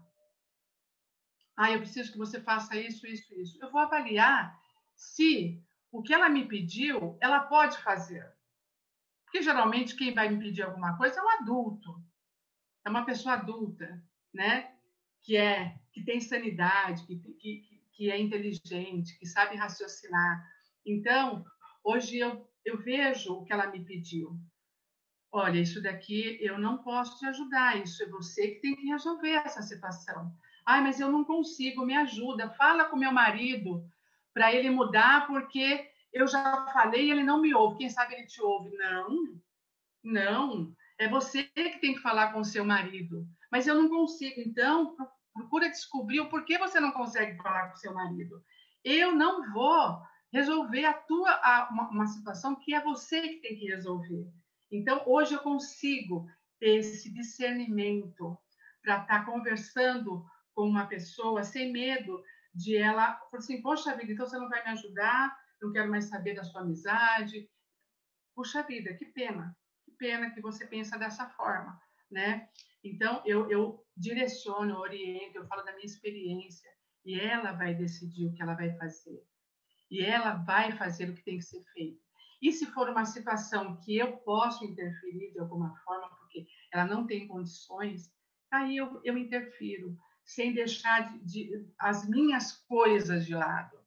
Ah, 1.56 1.72
eu 1.72 1.80
preciso 1.80 2.12
que 2.12 2.18
você 2.18 2.42
faça 2.42 2.76
isso, 2.76 3.08
isso, 3.08 3.34
isso. 3.36 3.58
Eu 3.62 3.72
vou 3.72 3.82
avaliar 3.82 4.60
se 4.96 5.64
o 5.92 6.02
que 6.02 6.14
ela 6.14 6.30
me 6.30 6.48
pediu, 6.48 7.18
ela 7.22 7.42
pode 7.42 7.78
fazer. 7.80 8.32
Porque 9.26 9.42
geralmente 9.42 9.96
quem 9.96 10.14
vai 10.14 10.30
me 10.30 10.40
pedir 10.40 10.64
alguma 10.64 10.98
coisa 10.98 11.20
é 11.20 11.24
um 11.24 11.30
adulto, 11.30 12.04
é 12.86 12.90
uma 12.90 13.06
pessoa 13.06 13.36
adulta, 13.36 14.02
né? 14.34 14.72
Que 15.22 15.38
é 15.38 15.78
que 15.92 16.04
tem 16.04 16.20
sanidade, 16.20 17.06
que, 17.06 17.16
que, 17.16 17.64
que 17.94 18.12
é 18.12 18.20
inteligente, 18.20 19.18
que 19.20 19.26
sabe 19.26 19.56
raciocinar. 19.56 20.44
Então, 20.86 21.46
hoje 21.84 22.18
eu, 22.18 22.50
eu 22.66 22.78
vejo 22.82 23.34
o 23.34 23.46
que 23.46 23.54
ela 23.54 23.68
me 23.68 23.86
pediu. 23.86 24.38
Olha, 25.32 25.60
isso 25.60 25.82
daqui 25.82 26.38
eu 26.42 26.60
não 26.60 26.80
posso 26.80 27.18
te 27.20 27.26
ajudar, 27.26 27.82
isso 27.82 28.04
é 28.04 28.08
você 28.08 28.50
que 28.50 28.62
tem 28.62 28.76
que 28.76 28.88
resolver 28.88 29.32
essa 29.32 29.62
situação. 29.62 30.32
Ai, 30.66 30.82
mas 30.82 31.00
eu 31.00 31.12
não 31.12 31.24
consigo, 31.24 31.86
me 31.86 31.96
ajuda. 31.96 32.50
Fala 32.52 32.86
com 32.86 32.96
meu 32.96 33.12
marido 33.12 33.88
para 34.34 34.54
ele 34.54 34.70
mudar, 34.70 35.28
porque 35.28 35.90
eu 36.12 36.28
já 36.28 36.68
falei 36.72 37.08
e 37.08 37.12
ele 37.12 37.24
não 37.24 37.42
me 37.42 37.54
ouve. 37.54 37.80
Quem 37.80 37.90
sabe 37.90 38.14
ele 38.14 38.28
te 38.28 38.42
ouve? 38.42 38.70
Não, 38.78 39.40
não. 40.04 40.76
É 41.04 41.10
você 41.10 41.44
que 41.44 41.80
tem 41.80 41.96
que 41.96 42.00
falar 42.00 42.32
com 42.32 42.40
o 42.40 42.46
seu 42.46 42.64
marido. 42.64 43.28
Mas 43.52 43.68
eu 43.68 43.76
não 43.76 43.90
consigo. 43.90 44.40
Então, 44.40 44.96
procura 45.34 45.70
descobrir 45.70 46.22
o 46.22 46.30
porquê 46.30 46.58
você 46.58 46.80
não 46.80 46.92
consegue 46.92 47.36
falar 47.44 47.68
com 47.68 47.74
o 47.74 47.78
seu 47.78 47.94
marido. 47.94 48.42
Eu 48.86 49.12
não 49.12 49.52
vou 49.52 50.02
resolver 50.32 50.86
a 50.86 50.94
tua 50.94 51.30
a, 51.30 51.68
uma, 51.70 51.90
uma 51.90 52.08
situação 52.08 52.56
que 52.56 52.74
é 52.74 52.82
você 52.82 53.22
que 53.22 53.42
tem 53.42 53.60
que 53.60 53.66
resolver. 53.66 54.32
Então, 54.72 55.04
hoje 55.06 55.34
eu 55.34 55.40
consigo 55.40 56.26
ter 56.58 56.78
esse 56.78 57.14
discernimento 57.14 58.38
para 58.82 59.02
estar 59.02 59.26
tá 59.26 59.26
conversando 59.26 60.26
com 60.56 60.70
uma 60.70 60.88
pessoa 60.88 61.44
sem 61.44 61.70
medo 61.74 62.24
de 62.56 62.78
ela 62.78 63.20
assim, 63.34 63.62
poxa 63.62 63.94
vida, 63.98 64.14
então 64.14 64.26
você 64.26 64.38
não 64.38 64.48
vai 64.48 64.64
me 64.64 64.70
ajudar, 64.70 65.38
não 65.62 65.74
quero 65.74 65.90
mais 65.90 66.06
saber 66.06 66.34
da 66.34 66.46
sua 66.46 66.62
amizade. 66.62 67.50
Puxa 68.34 68.64
vida, 68.64 68.94
que 68.94 69.06
pena, 69.06 69.56
pena 69.98 70.32
que 70.32 70.42
você 70.42 70.66
pensa 70.66 70.98
dessa 70.98 71.30
forma, 71.30 71.80
né? 72.10 72.50
Então, 72.84 73.22
eu, 73.26 73.50
eu 73.50 73.86
direciono, 73.96 74.78
oriento, 74.78 75.38
eu 75.38 75.48
falo 75.48 75.64
da 75.64 75.74
minha 75.74 75.86
experiência, 75.86 76.70
e 77.06 77.20
ela 77.20 77.52
vai 77.52 77.74
decidir 77.74 78.28
o 78.28 78.34
que 78.34 78.42
ela 78.42 78.56
vai 78.56 78.76
fazer. 78.78 79.24
E 79.90 80.02
ela 80.04 80.36
vai 80.36 80.72
fazer 80.72 81.10
o 81.10 81.14
que 81.14 81.24
tem 81.24 81.38
que 81.38 81.46
ser 81.46 81.64
feito. 81.74 82.02
E 82.42 82.52
se 82.52 82.66
for 82.68 82.90
uma 82.90 83.06
situação 83.06 83.78
que 83.78 83.98
eu 83.98 84.18
posso 84.18 84.66
interferir 84.66 85.32
de 85.32 85.40
alguma 85.40 85.76
forma, 85.84 86.10
porque 86.18 86.46
ela 86.72 86.86
não 86.86 87.06
tem 87.08 87.28
condições, 87.28 88.12
aí 88.52 88.78
eu, 88.78 89.00
eu 89.04 89.18
interfiro 89.18 89.98
sem 90.26 90.54
deixar 90.54 91.18
de, 91.18 91.20
de, 91.26 91.74
as 91.80 92.08
minhas 92.08 92.52
coisas 92.68 93.26
de 93.26 93.34
lado. 93.34 93.78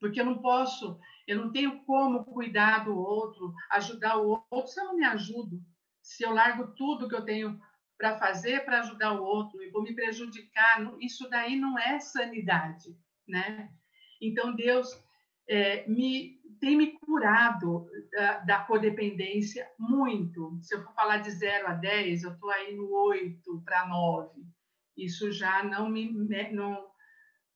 Porque 0.00 0.20
eu 0.20 0.24
não 0.24 0.38
posso, 0.42 0.98
eu 1.26 1.38
não 1.38 1.52
tenho 1.52 1.84
como 1.84 2.24
cuidar 2.24 2.84
do 2.84 2.96
outro, 2.96 3.52
ajudar 3.70 4.18
o 4.18 4.44
outro 4.50 4.68
se 4.70 4.80
eu 4.80 4.86
não 4.86 4.96
me 4.96 5.04
ajudo. 5.04 5.60
Se 6.02 6.24
eu 6.24 6.32
largo 6.32 6.74
tudo 6.74 7.08
que 7.08 7.14
eu 7.14 7.24
tenho 7.24 7.60
para 7.96 8.18
fazer 8.18 8.64
para 8.64 8.80
ajudar 8.80 9.12
o 9.12 9.22
outro 9.22 9.62
e 9.62 9.70
vou 9.70 9.82
me 9.82 9.94
prejudicar, 9.94 10.92
isso 11.00 11.28
daí 11.30 11.56
não 11.56 11.78
é 11.78 12.00
sanidade, 12.00 12.96
né? 13.28 13.70
Então 14.20 14.54
Deus 14.54 14.88
é, 15.48 15.86
me 15.88 16.40
tem 16.60 16.76
me 16.76 16.98
curado 16.98 17.88
da, 18.12 18.38
da, 18.38 18.58
codependência 18.60 19.68
muito. 19.76 20.58
Se 20.62 20.76
eu 20.76 20.84
for 20.84 20.94
falar 20.94 21.18
de 21.18 21.30
0 21.30 21.66
a 21.66 21.72
10, 21.72 22.22
eu 22.22 22.32
estou 22.32 22.50
aí 22.50 22.76
no 22.76 22.88
8 22.88 23.62
para 23.64 23.88
9 23.88 24.42
isso 24.96 25.32
já 25.32 25.62
não 25.62 25.88
me, 25.88 26.10
não, 26.52 26.86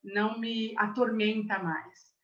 não 0.03 0.39
me 0.39 0.75
atormenta 0.79 1.59
mais. 1.59 2.16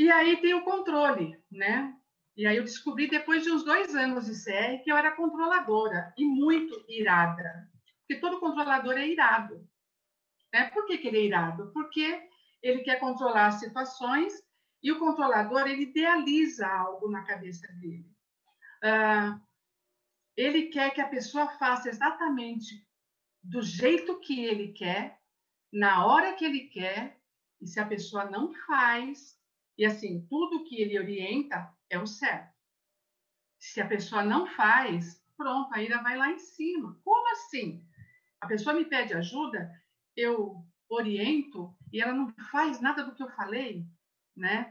E 0.00 0.10
aí 0.10 0.40
tem 0.40 0.54
o 0.54 0.64
controle, 0.64 1.38
né? 1.52 1.94
E 2.34 2.46
aí 2.46 2.56
eu 2.56 2.64
descobri 2.64 3.06
depois 3.06 3.42
de 3.42 3.50
uns 3.50 3.62
dois 3.62 3.94
anos 3.94 4.24
de 4.24 4.32
CR 4.32 4.82
que 4.82 4.90
eu 4.90 4.96
era 4.96 5.14
controladora 5.14 6.14
e 6.16 6.24
muito 6.24 6.82
irada. 6.88 7.70
Porque 7.98 8.18
todo 8.18 8.40
controlador 8.40 8.94
é 8.94 9.06
irado. 9.06 9.68
Né? 10.50 10.70
Por 10.70 10.86
que, 10.86 10.96
que 10.96 11.08
ele 11.08 11.18
é 11.18 11.24
irado? 11.26 11.70
Porque 11.74 12.26
ele 12.62 12.80
quer 12.80 12.98
controlar 12.98 13.48
as 13.48 13.60
situações 13.60 14.32
e 14.82 14.90
o 14.90 14.98
controlador 14.98 15.68
ele 15.68 15.82
idealiza 15.82 16.66
algo 16.66 17.10
na 17.10 17.22
cabeça 17.26 17.70
dele. 17.74 18.10
Uh, 18.82 19.38
ele 20.34 20.68
quer 20.68 20.94
que 20.94 21.02
a 21.02 21.08
pessoa 21.08 21.46
faça 21.58 21.90
exatamente 21.90 22.88
do 23.42 23.60
jeito 23.60 24.18
que 24.20 24.46
ele 24.46 24.72
quer, 24.72 25.20
na 25.70 26.06
hora 26.06 26.32
que 26.32 26.46
ele 26.46 26.68
quer, 26.68 27.20
e 27.60 27.66
se 27.66 27.78
a 27.78 27.84
pessoa 27.84 28.24
não 28.24 28.50
faz, 28.66 29.38
e 29.80 29.86
assim, 29.86 30.26
tudo 30.28 30.62
que 30.64 30.78
ele 30.78 30.98
orienta 30.98 31.74
é 31.88 31.98
o 31.98 32.06
certo. 32.06 32.54
Se 33.58 33.80
a 33.80 33.88
pessoa 33.88 34.22
não 34.22 34.46
faz, 34.46 35.24
pronto, 35.38 35.72
a 35.72 35.82
ira 35.82 36.02
vai 36.02 36.18
lá 36.18 36.30
em 36.30 36.38
cima. 36.38 37.00
Como 37.02 37.32
assim? 37.32 37.82
A 38.42 38.46
pessoa 38.46 38.74
me 38.74 38.84
pede 38.84 39.14
ajuda, 39.14 39.72
eu 40.14 40.62
oriento 40.86 41.74
e 41.90 41.98
ela 41.98 42.12
não 42.12 42.28
faz 42.50 42.78
nada 42.78 43.02
do 43.02 43.14
que 43.14 43.22
eu 43.22 43.30
falei, 43.30 43.86
né? 44.36 44.70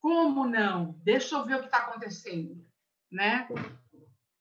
Como 0.00 0.48
não? 0.48 1.00
Deixa 1.04 1.36
eu 1.36 1.44
ver 1.44 1.54
o 1.54 1.60
que 1.60 1.66
está 1.66 1.78
acontecendo, 1.78 2.66
né? 3.12 3.46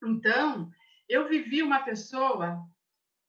Então, 0.04 0.72
eu 1.08 1.30
vivi 1.30 1.62
uma 1.62 1.84
pessoa 1.84 2.68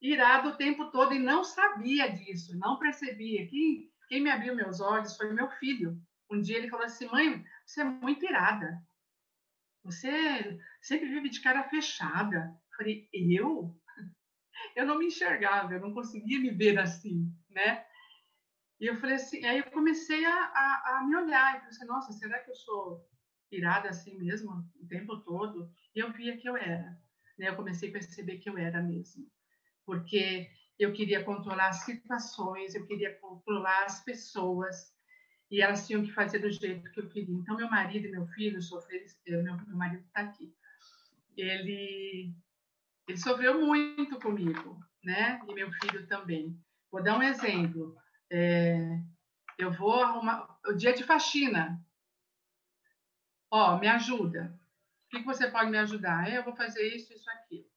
irado 0.00 0.48
o 0.48 0.56
tempo 0.56 0.90
todo 0.90 1.12
e 1.12 1.18
não 1.18 1.44
sabia 1.44 2.10
disso, 2.10 2.56
não 2.56 2.78
percebia. 2.78 3.46
Quem, 3.48 3.92
quem 4.08 4.22
me 4.22 4.30
abriu 4.30 4.56
meus 4.56 4.80
olhos 4.80 5.14
foi 5.14 5.30
meu 5.30 5.50
filho. 5.58 6.02
Um 6.30 6.40
dia 6.40 6.56
ele 6.56 6.70
falou 6.70 6.86
assim: 6.86 7.06
mãe, 7.06 7.44
você 7.64 7.80
é 7.80 7.84
muito 7.84 8.24
irada. 8.24 8.82
Você 9.84 10.58
sempre 10.80 11.08
vive 11.08 11.28
de 11.28 11.40
cara 11.40 11.68
fechada. 11.68 12.58
Eu 12.70 12.76
falei: 12.76 13.08
eu? 13.12 13.76
Eu 14.76 14.86
não 14.86 14.98
me 14.98 15.06
enxergava, 15.06 15.74
eu 15.74 15.80
não 15.80 15.92
conseguia 15.92 16.40
me 16.40 16.50
ver 16.50 16.78
assim, 16.78 17.30
né? 17.50 17.84
E 18.80 18.86
eu 18.86 18.96
falei 18.96 19.16
assim, 19.16 19.44
aí 19.44 19.58
eu 19.58 19.70
comecei 19.70 20.24
a, 20.24 20.34
a, 20.34 20.98
a 20.98 21.06
me 21.06 21.14
olhar 21.16 21.50
e 21.50 21.58
falei 21.58 21.68
assim, 21.68 21.86
nossa, 21.86 22.12
será 22.12 22.38
que 22.40 22.50
eu 22.50 22.56
sou 22.56 23.06
irada 23.52 23.88
assim 23.88 24.16
mesmo 24.16 24.50
o 24.80 24.86
tempo 24.88 25.20
todo? 25.20 25.70
E 25.94 26.00
eu 26.00 26.12
via 26.12 26.36
que 26.36 26.48
eu 26.48 26.56
era, 26.56 26.98
né? 27.38 27.48
Eu 27.48 27.56
comecei 27.56 27.88
a 27.90 27.92
perceber 27.92 28.38
que 28.38 28.48
eu 28.48 28.56
era 28.56 28.82
mesmo 28.82 29.30
porque 29.84 30.50
eu 30.78 30.92
queria 30.92 31.24
controlar 31.24 31.68
as 31.68 31.84
situações, 31.84 32.74
eu 32.74 32.86
queria 32.86 33.14
controlar 33.18 33.84
as 33.84 34.02
pessoas, 34.02 34.93
e 35.54 35.60
elas 35.60 35.86
tinham 35.86 36.02
que 36.02 36.10
fazer 36.10 36.40
do 36.40 36.50
jeito 36.50 36.90
que 36.90 36.98
eu 36.98 37.08
queria. 37.08 37.32
Então, 37.32 37.56
meu 37.56 37.70
marido 37.70 38.08
e 38.08 38.10
meu 38.10 38.26
filho 38.26 38.60
sofreram, 38.60 39.06
meu, 39.24 39.56
meu 39.56 39.76
marido 39.76 40.02
está 40.04 40.22
aqui, 40.22 40.52
ele, 41.36 42.34
ele 43.06 43.18
sofreu 43.18 43.64
muito 43.64 44.18
comigo, 44.18 44.84
né? 45.04 45.40
E 45.48 45.54
meu 45.54 45.70
filho 45.74 46.08
também. 46.08 46.60
Vou 46.90 47.00
dar 47.00 47.16
um 47.16 47.22
exemplo. 47.22 47.96
É, 48.28 48.98
eu 49.56 49.70
vou 49.70 50.02
arrumar 50.02 50.58
o 50.66 50.72
dia 50.72 50.92
de 50.92 51.04
faxina. 51.04 51.80
Ó, 53.48 53.78
me 53.78 53.86
ajuda. 53.86 54.58
O 55.06 55.10
que, 55.10 55.20
que 55.20 55.24
você 55.24 55.48
pode 55.48 55.70
me 55.70 55.78
ajudar? 55.78 56.34
Eu 56.34 56.42
vou 56.42 56.56
fazer 56.56 56.82
isso, 56.96 57.12
isso, 57.12 57.30
aquilo. 57.30 57.70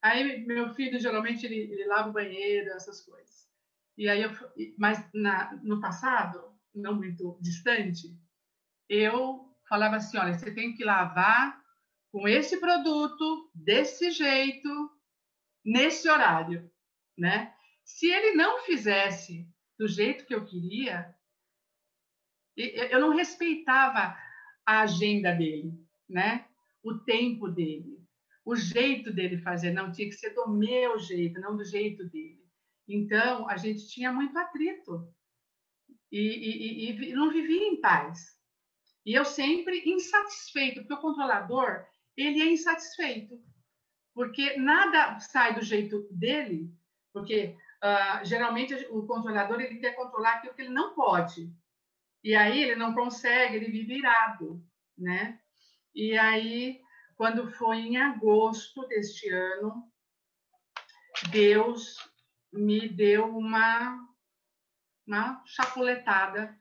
Aí 0.00 0.46
meu 0.46 0.72
filho 0.74 1.00
geralmente 1.00 1.44
ele, 1.44 1.56
ele 1.72 1.86
lava 1.86 2.08
o 2.08 2.12
banheiro, 2.12 2.70
essas 2.70 3.00
coisas. 3.00 3.50
E 3.98 4.08
aí 4.08 4.22
eu, 4.22 4.30
mas 4.78 5.04
na, 5.12 5.56
no 5.64 5.80
passado, 5.80 6.55
não 6.78 6.94
muito 6.94 7.38
distante, 7.40 8.16
eu 8.88 9.52
falava 9.68 9.96
assim, 9.96 10.16
olha, 10.18 10.34
você 10.34 10.54
tem 10.54 10.74
que 10.74 10.84
lavar 10.84 11.60
com 12.12 12.28
esse 12.28 12.58
produto, 12.58 13.50
desse 13.54 14.10
jeito, 14.10 14.90
nesse 15.64 16.08
horário, 16.08 16.70
né? 17.18 17.54
Se 17.84 18.06
ele 18.06 18.34
não 18.34 18.62
fizesse 18.62 19.48
do 19.78 19.86
jeito 19.86 20.24
que 20.24 20.34
eu 20.34 20.44
queria, 20.44 21.14
eu 22.56 23.00
não 23.00 23.14
respeitava 23.14 24.16
a 24.64 24.80
agenda 24.80 25.32
dele, 25.32 25.72
né? 26.08 26.46
O 26.82 26.94
tempo 26.94 27.48
dele, 27.48 28.02
o 28.44 28.54
jeito 28.54 29.12
dele 29.12 29.38
fazer, 29.38 29.72
não 29.72 29.90
tinha 29.90 30.08
que 30.08 30.14
ser 30.14 30.30
do 30.30 30.48
meu 30.48 30.98
jeito, 30.98 31.40
não 31.40 31.56
do 31.56 31.64
jeito 31.64 32.08
dele. 32.08 32.44
Então 32.88 33.48
a 33.48 33.56
gente 33.56 33.88
tinha 33.88 34.12
muito 34.12 34.38
atrito 34.38 35.12
e, 36.10 36.20
e, 36.20 36.90
e, 36.90 37.12
não 37.12 37.30
vivia 37.30 37.68
em 37.68 37.80
paz. 37.80 38.36
E 39.04 39.14
eu 39.14 39.24
sempre 39.24 39.82
insatisfeito, 39.86 40.80
porque 40.80 40.94
o 40.94 41.00
controlador 41.00 41.84
ele 42.16 42.40
é 42.40 42.52
insatisfeito, 42.52 43.40
porque 44.14 44.56
nada 44.56 45.18
sai 45.20 45.54
do 45.54 45.62
jeito 45.62 46.08
dele, 46.10 46.72
porque 47.12 47.56
uh, 47.82 48.24
geralmente 48.24 48.74
o 48.90 49.06
controlador 49.06 49.60
ele 49.60 49.78
quer 49.78 49.94
controlar 49.94 50.36
aquilo 50.36 50.54
que 50.54 50.62
ele 50.62 50.70
não 50.70 50.94
pode. 50.94 51.52
E 52.24 52.34
aí 52.34 52.62
ele 52.62 52.74
não 52.74 52.94
consegue, 52.94 53.56
ele 53.56 53.70
vive 53.70 53.98
irado, 53.98 54.64
né? 54.98 55.38
E 55.94 56.18
aí, 56.18 56.80
quando 57.16 57.50
foi 57.52 57.76
em 57.76 57.96
agosto 57.96 58.86
deste 58.88 59.28
ano, 59.30 59.90
Deus 61.30 61.96
me 62.52 62.88
deu 62.88 63.36
uma, 63.36 63.98
uma 65.06 65.42
chapuletada 65.46 66.56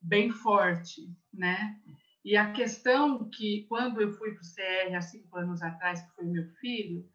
bem 0.00 0.30
forte, 0.30 1.02
né? 1.32 1.80
E 2.24 2.36
a 2.36 2.52
questão 2.52 3.28
que, 3.28 3.66
quando 3.68 4.00
eu 4.00 4.12
fui 4.12 4.32
para 4.32 4.40
o 4.40 4.54
CR 4.54 4.94
há 4.94 5.00
cinco 5.02 5.36
anos 5.36 5.62
atrás, 5.62 6.00
que 6.00 6.14
foi 6.14 6.24
meu 6.24 6.48
filho, 6.54 7.06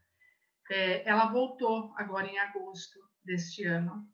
é, 0.69 1.07
ela 1.09 1.31
voltou 1.31 1.93
agora 1.97 2.27
em 2.27 2.37
agosto 2.37 2.99
deste 3.23 3.65
ano. 3.65 4.07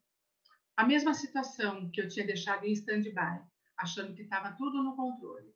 A 0.77 0.85
mesma 0.85 1.13
situação 1.13 1.89
que 1.91 2.01
eu 2.01 2.07
tinha 2.07 2.25
deixado 2.25 2.65
em 2.65 2.71
stand-by, 2.71 3.41
achando 3.77 4.13
que 4.13 4.21
estava 4.21 4.53
tudo 4.53 4.81
no 4.81 4.95
controle. 4.95 5.53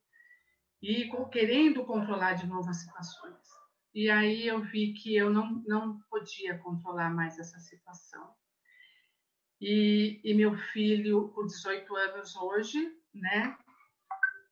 E 0.82 1.10
querendo 1.32 1.86
controlar 1.86 2.34
de 2.34 2.48
novo 2.48 2.70
as 2.70 2.78
situações. 2.78 3.38
E 3.94 4.10
aí 4.10 4.46
eu 4.46 4.62
vi 4.62 4.94
que 4.94 5.16
eu 5.16 5.30
não, 5.30 5.64
não 5.66 6.00
podia 6.10 6.58
controlar 6.60 7.10
mais 7.10 7.40
essa 7.40 7.60
situação. 7.60 8.34
E, 9.62 10.22
e 10.24 10.34
meu 10.34 10.56
filho, 10.72 11.30
com 11.30 11.46
18 11.46 11.96
anos 11.96 12.36
hoje, 12.36 12.96
né, 13.14 13.58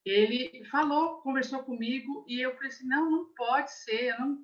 ele 0.05 0.63
falou, 0.65 1.21
conversou 1.21 1.63
comigo 1.63 2.25
e 2.27 2.41
eu 2.41 2.53
falei 2.55 2.69
assim, 2.69 2.87
não, 2.87 3.11
não 3.11 3.33
pode 3.33 3.71
ser, 3.71 4.13
eu 4.13 4.19
não, 4.19 4.41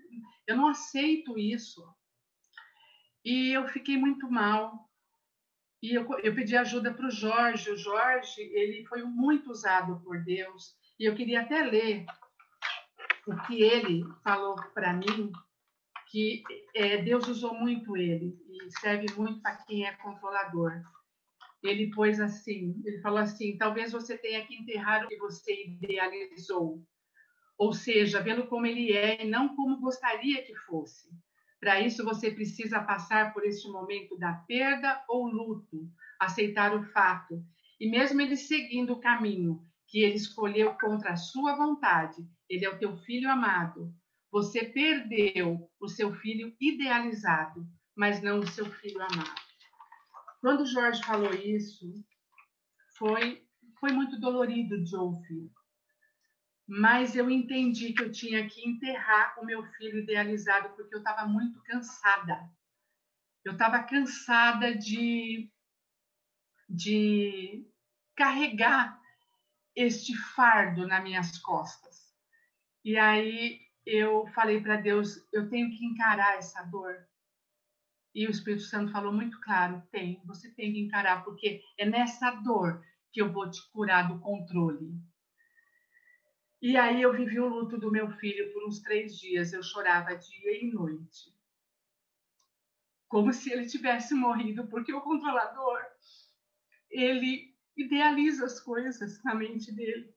eu 0.47 0.57
não 0.57 0.67
aceito 0.67 1.37
isso. 1.37 1.81
E 3.23 3.53
eu 3.53 3.67
fiquei 3.69 3.97
muito 3.97 4.29
mal. 4.29 4.89
E 5.81 5.93
eu, 5.93 6.05
eu 6.19 6.35
pedi 6.35 6.57
ajuda 6.57 6.93
para 6.93 7.07
o 7.07 7.11
Jorge. 7.11 7.71
O 7.71 7.77
Jorge, 7.77 8.41
ele 8.41 8.85
foi 8.87 9.03
muito 9.03 9.49
usado 9.51 10.01
por 10.01 10.21
Deus. 10.23 10.75
E 10.99 11.05
eu 11.05 11.15
queria 11.15 11.41
até 11.41 11.63
ler 11.63 12.05
o 13.25 13.35
que 13.43 13.61
ele 13.61 14.03
falou 14.23 14.55
para 14.73 14.93
mim, 14.93 15.31
que 16.13 16.43
é, 16.75 17.01
Deus 17.01 17.27
usou 17.27 17.55
muito 17.55 17.97
ele 17.97 18.37
e 18.47 18.79
serve 18.79 19.07
muito 19.17 19.41
para 19.41 19.57
quem 19.65 19.85
é 19.85 19.93
controlador 19.93 20.71
ele 21.63 21.91
pôs 21.91 22.19
assim, 22.19 22.81
ele 22.85 22.99
falou 22.99 23.19
assim, 23.19 23.57
talvez 23.57 23.91
você 23.91 24.17
tenha 24.17 24.45
que 24.45 24.55
enterrar 24.55 25.05
o 25.05 25.07
que 25.07 25.17
você 25.17 25.65
idealizou, 25.65 26.83
ou 27.57 27.71
seja, 27.71 28.21
vê-lo 28.21 28.47
como 28.47 28.65
ele 28.65 28.91
é 28.91 29.23
e 29.23 29.29
não 29.29 29.55
como 29.55 29.79
gostaria 29.79 30.43
que 30.43 30.53
fosse. 30.55 31.09
Para 31.59 31.79
isso 31.79 32.03
você 32.03 32.29
precisa 32.29 32.81
passar 32.81 33.33
por 33.33 33.45
este 33.45 33.69
momento 33.69 34.17
da 34.17 34.33
perda 34.33 35.01
ou 35.07 35.27
luto, 35.27 35.89
aceitar 36.19 36.75
o 36.75 36.83
fato, 36.91 37.41
e 37.79 37.89
mesmo 37.89 38.19
ele 38.19 38.35
seguindo 38.35 38.93
o 38.93 38.99
caminho 38.99 39.61
que 39.87 40.01
ele 40.01 40.15
escolheu 40.15 40.73
contra 40.73 41.11
a 41.11 41.17
sua 41.17 41.55
vontade, 41.55 42.17
ele 42.49 42.65
é 42.65 42.69
o 42.69 42.77
teu 42.77 42.97
filho 42.97 43.29
amado. 43.29 43.93
Você 44.33 44.65
perdeu 44.65 45.69
o 45.79 45.87
seu 45.87 46.11
filho 46.15 46.57
idealizado, 46.59 47.69
mas 47.95 48.19
não 48.19 48.39
o 48.39 48.47
seu 48.47 48.65
filho 48.65 48.99
amado. 48.99 49.41
Quando 50.41 50.65
Jorge 50.65 51.03
falou 51.03 51.31
isso, 51.35 52.03
foi, 52.97 53.47
foi 53.79 53.91
muito 53.91 54.19
dolorido 54.19 54.83
de 54.83 54.95
ouvir. 54.95 55.51
Mas 56.67 57.15
eu 57.15 57.29
entendi 57.29 57.93
que 57.93 58.01
eu 58.01 58.11
tinha 58.11 58.49
que 58.49 58.67
enterrar 58.67 59.39
o 59.39 59.45
meu 59.45 59.63
filho 59.73 59.99
idealizado, 59.99 60.75
porque 60.75 60.95
eu 60.95 60.99
estava 60.99 61.27
muito 61.27 61.61
cansada. 61.61 62.49
Eu 63.45 63.53
estava 63.53 63.83
cansada 63.83 64.75
de, 64.75 65.47
de 66.67 67.67
carregar 68.15 68.99
este 69.75 70.17
fardo 70.17 70.87
nas 70.87 71.03
minhas 71.03 71.37
costas. 71.37 72.11
E 72.83 72.97
aí 72.97 73.62
eu 73.85 74.27
falei 74.27 74.61
para 74.61 74.77
Deus: 74.77 75.27
eu 75.31 75.49
tenho 75.49 75.69
que 75.69 75.85
encarar 75.85 76.37
essa 76.37 76.63
dor. 76.63 77.07
E 78.15 78.27
o 78.27 78.31
Espírito 78.31 78.63
Santo 78.63 78.91
falou 78.91 79.11
muito 79.11 79.39
claro: 79.41 79.81
tem, 79.91 80.21
você 80.25 80.49
tem 80.51 80.71
que 80.73 80.79
encarar, 80.79 81.23
porque 81.23 81.61
é 81.77 81.85
nessa 81.85 82.31
dor 82.31 82.83
que 83.11 83.21
eu 83.21 83.31
vou 83.31 83.49
te 83.49 83.61
curar 83.71 84.07
do 84.07 84.19
controle. 84.19 84.93
E 86.61 86.77
aí 86.77 87.01
eu 87.01 87.11
vivi 87.11 87.39
o 87.39 87.47
luto 87.47 87.77
do 87.77 87.91
meu 87.91 88.09
filho 88.11 88.53
por 88.53 88.65
uns 88.65 88.79
três 88.79 89.19
dias. 89.19 89.51
Eu 89.51 89.61
chorava 89.61 90.15
dia 90.15 90.63
e 90.63 90.71
noite. 90.71 91.35
Como 93.07 93.33
se 93.33 93.51
ele 93.51 93.67
tivesse 93.67 94.13
morrido, 94.13 94.65
porque 94.67 94.93
o 94.93 95.01
controlador, 95.01 95.81
ele 96.89 97.53
idealiza 97.75 98.45
as 98.45 98.59
coisas 98.59 99.21
na 99.23 99.35
mente 99.35 99.71
dele. 99.73 100.15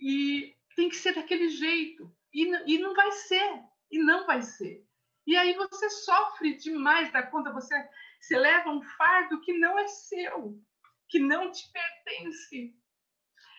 E 0.00 0.53
tem 0.74 0.88
que 0.88 0.96
ser 0.96 1.14
daquele 1.14 1.48
jeito. 1.48 2.14
E, 2.32 2.44
e 2.66 2.78
não 2.78 2.94
vai 2.94 3.10
ser. 3.12 3.62
E 3.90 3.98
não 3.98 4.26
vai 4.26 4.42
ser. 4.42 4.86
E 5.26 5.36
aí 5.36 5.54
você 5.54 5.88
sofre 5.88 6.54
demais 6.54 7.10
da 7.12 7.22
conta, 7.22 7.52
você, 7.52 7.74
você 8.20 8.36
leva 8.38 8.70
um 8.70 8.82
fardo 8.82 9.40
que 9.40 9.54
não 9.54 9.78
é 9.78 9.86
seu, 9.88 10.60
que 11.08 11.18
não 11.18 11.50
te 11.50 11.70
pertence. 11.72 12.76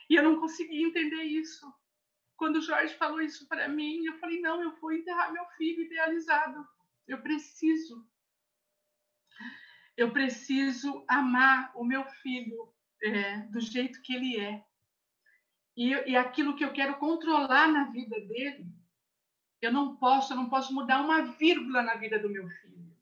E 0.10 0.16
eu 0.16 0.24
não 0.24 0.40
consegui 0.40 0.84
entender 0.84 1.24
isso. 1.24 1.66
Quando 2.38 2.58
o 2.58 2.62
Jorge 2.62 2.94
falou 2.96 3.22
isso 3.22 3.48
para 3.48 3.68
mim, 3.68 4.06
eu 4.06 4.20
falei: 4.20 4.40
não, 4.42 4.62
eu 4.62 4.76
vou 4.80 4.92
enterrar 4.92 5.32
meu 5.32 5.46
filho 5.58 5.84
idealizado. 5.84 6.68
Eu 7.08 7.22
preciso. 7.22 8.08
Eu 9.98 10.12
preciso 10.12 11.06
amar 11.08 11.72
o 11.76 11.84
meu 11.84 12.04
filho 12.06 12.74
é, 13.02 13.38
do 13.48 13.60
jeito 13.60 14.02
que 14.02 14.14
ele 14.14 14.40
é. 14.40 14.64
E, 15.76 15.90
e 16.12 16.16
aquilo 16.16 16.56
que 16.56 16.64
eu 16.64 16.72
quero 16.72 16.98
controlar 16.98 17.68
na 17.68 17.92
vida 17.92 18.16
dele, 18.22 18.66
eu 19.62 19.74
não 19.74 19.96
posso, 19.98 20.32
eu 20.32 20.38
não 20.38 20.50
posso 20.50 20.74
mudar 20.74 21.02
uma 21.02 21.24
vírgula 21.34 21.82
na 21.82 21.96
vida 21.96 22.18
do 22.20 22.30
meu 22.30 22.48
filho 22.48 22.96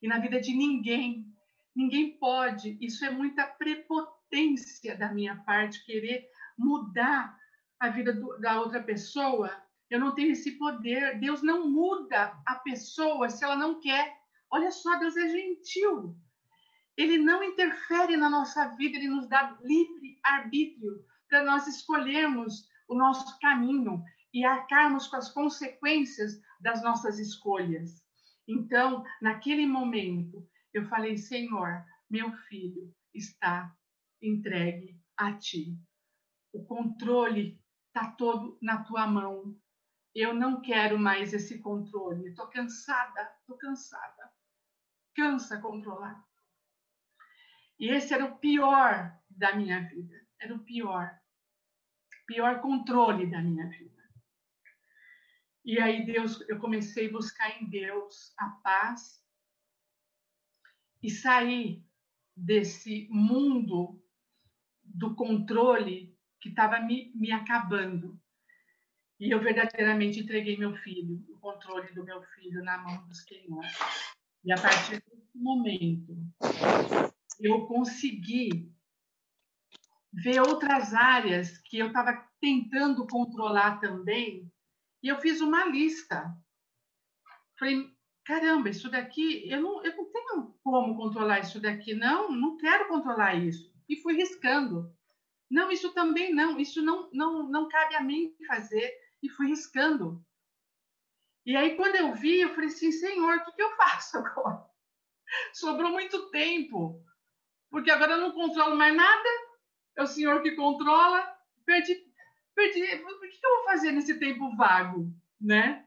e 0.00 0.06
na 0.06 0.18
vida 0.18 0.40
de 0.40 0.52
ninguém. 0.54 1.26
Ninguém 1.74 2.18
pode. 2.18 2.76
Isso 2.80 3.04
é 3.04 3.10
muita 3.10 3.46
prepotência 3.46 4.96
da 4.96 5.12
minha 5.12 5.36
parte 5.36 5.84
querer 5.84 6.28
mudar 6.56 7.36
a 7.80 7.88
vida 7.88 8.12
do, 8.12 8.38
da 8.38 8.60
outra 8.60 8.82
pessoa. 8.82 9.50
Eu 9.90 9.98
não 9.98 10.14
tenho 10.14 10.32
esse 10.32 10.52
poder. 10.58 11.18
Deus 11.18 11.42
não 11.42 11.68
muda 11.68 12.38
a 12.46 12.56
pessoa 12.56 13.28
se 13.28 13.42
ela 13.42 13.56
não 13.56 13.80
quer. 13.80 14.16
Olha 14.50 14.70
só, 14.70 14.96
Deus 14.98 15.16
é 15.16 15.28
gentil. 15.28 16.14
Ele 16.96 17.16
não 17.16 17.42
interfere 17.42 18.16
na 18.16 18.28
nossa 18.28 18.68
vida, 18.76 18.98
ele 18.98 19.08
nos 19.08 19.26
dá 19.26 19.56
livre 19.62 20.18
arbítrio 20.22 21.02
para 21.32 21.42
nós 21.42 21.66
escolhermos 21.66 22.68
o 22.86 22.94
nosso 22.94 23.40
caminho 23.40 24.04
e 24.34 24.44
arcarmos 24.44 25.06
com 25.06 25.16
as 25.16 25.30
consequências 25.32 26.38
das 26.60 26.82
nossas 26.82 27.18
escolhas. 27.18 28.04
Então, 28.46 29.02
naquele 29.18 29.66
momento, 29.66 30.46
eu 30.74 30.86
falei: 30.90 31.16
Senhor, 31.16 31.86
meu 32.10 32.30
filho 32.48 32.94
está 33.14 33.74
entregue 34.20 35.00
a 35.16 35.32
ti. 35.32 35.74
O 36.52 36.66
controle 36.66 37.58
está 37.86 38.10
todo 38.10 38.58
na 38.60 38.84
tua 38.84 39.06
mão. 39.06 39.58
Eu 40.14 40.34
não 40.34 40.60
quero 40.60 40.98
mais 40.98 41.32
esse 41.32 41.60
controle. 41.60 42.28
Estou 42.28 42.46
cansada, 42.48 43.34
estou 43.40 43.56
cansada. 43.56 44.30
Cansa 45.16 45.58
controlar. 45.62 46.22
E 47.78 47.88
esse 47.88 48.12
era 48.12 48.26
o 48.26 48.36
pior 48.36 49.18
da 49.30 49.56
minha 49.56 49.80
vida. 49.88 50.14
Era 50.38 50.54
o 50.54 50.62
pior. 50.62 51.21
Pior 52.26 52.60
controle 52.60 53.26
da 53.26 53.40
minha 53.42 53.66
vida. 53.68 54.02
E 55.64 55.78
aí 55.80 56.04
Deus, 56.04 56.40
eu 56.48 56.58
comecei 56.58 57.08
a 57.08 57.12
buscar 57.12 57.60
em 57.60 57.68
Deus 57.68 58.32
a 58.38 58.48
paz 58.62 59.22
e 61.02 61.10
sair 61.10 61.84
desse 62.36 63.08
mundo 63.10 64.02
do 64.82 65.14
controle 65.14 66.16
que 66.40 66.48
estava 66.48 66.80
me, 66.80 67.12
me 67.14 67.30
acabando. 67.30 68.20
E 69.20 69.30
eu 69.30 69.40
verdadeiramente 69.40 70.18
entreguei 70.18 70.56
meu 70.56 70.74
filho, 70.78 71.24
o 71.28 71.38
controle 71.38 71.92
do 71.94 72.04
meu 72.04 72.20
filho 72.34 72.64
na 72.64 72.78
mão 72.78 73.06
do 73.06 73.14
Senhor. 73.14 73.64
E 74.44 74.52
a 74.52 74.56
partir 74.56 75.00
desse 75.00 75.38
momento, 75.38 76.16
eu 77.38 77.66
consegui 77.66 78.71
ver 80.12 80.40
outras 80.40 80.92
áreas 80.92 81.58
que 81.58 81.78
eu 81.78 81.88
estava 81.88 82.28
tentando 82.40 83.06
controlar 83.06 83.80
também, 83.80 84.50
e 85.02 85.08
eu 85.08 85.18
fiz 85.20 85.40
uma 85.40 85.64
lista. 85.64 86.32
Falei, 87.58 87.90
caramba, 88.24 88.68
isso 88.68 88.90
daqui, 88.90 89.48
eu 89.48 89.60
não, 89.60 89.84
eu 89.84 89.96
não 89.96 90.12
tenho 90.12 90.54
como 90.62 90.96
controlar 90.96 91.40
isso 91.40 91.60
daqui, 91.60 91.94
não, 91.94 92.30
não 92.30 92.56
quero 92.56 92.88
controlar 92.88 93.34
isso. 93.34 93.72
E 93.88 93.96
fui 93.96 94.14
riscando. 94.14 94.94
Não, 95.50 95.70
isso 95.70 95.92
também 95.92 96.34
não, 96.34 96.58
isso 96.58 96.80
não, 96.82 97.10
não, 97.12 97.48
não 97.48 97.68
cabe 97.68 97.94
a 97.94 98.00
mim 98.00 98.34
fazer. 98.46 98.92
E 99.22 99.28
fui 99.28 99.46
riscando. 99.48 100.24
E 101.44 101.56
aí, 101.56 101.76
quando 101.76 101.96
eu 101.96 102.14
vi, 102.14 102.40
eu 102.40 102.50
falei 102.54 102.68
assim, 102.68 102.92
Senhor, 102.92 103.36
o 103.36 103.52
que, 103.52 103.62
eu 103.62 103.76
faço 103.76 104.18
agora? 104.18 104.64
Sobrou 105.52 105.90
muito 105.90 106.30
tempo, 106.30 107.04
porque 107.70 107.90
agora 107.90 108.12
eu 108.12 108.20
não 108.20 108.32
controlo 108.32 108.76
mais 108.76 108.94
nada, 108.94 109.28
é 109.96 110.02
o 110.02 110.06
Senhor 110.06 110.42
que 110.42 110.52
controla, 110.52 111.20
perdi, 111.64 111.94
perdi, 112.54 112.82
o 112.82 113.20
que 113.20 113.46
eu 113.46 113.56
vou 113.56 113.64
fazer 113.64 113.92
nesse 113.92 114.18
tempo 114.18 114.56
vago, 114.56 115.12
né? 115.40 115.86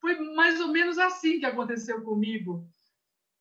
Foi 0.00 0.18
mais 0.34 0.60
ou 0.60 0.68
menos 0.68 0.98
assim 0.98 1.38
que 1.38 1.46
aconteceu 1.46 2.02
comigo. 2.02 2.66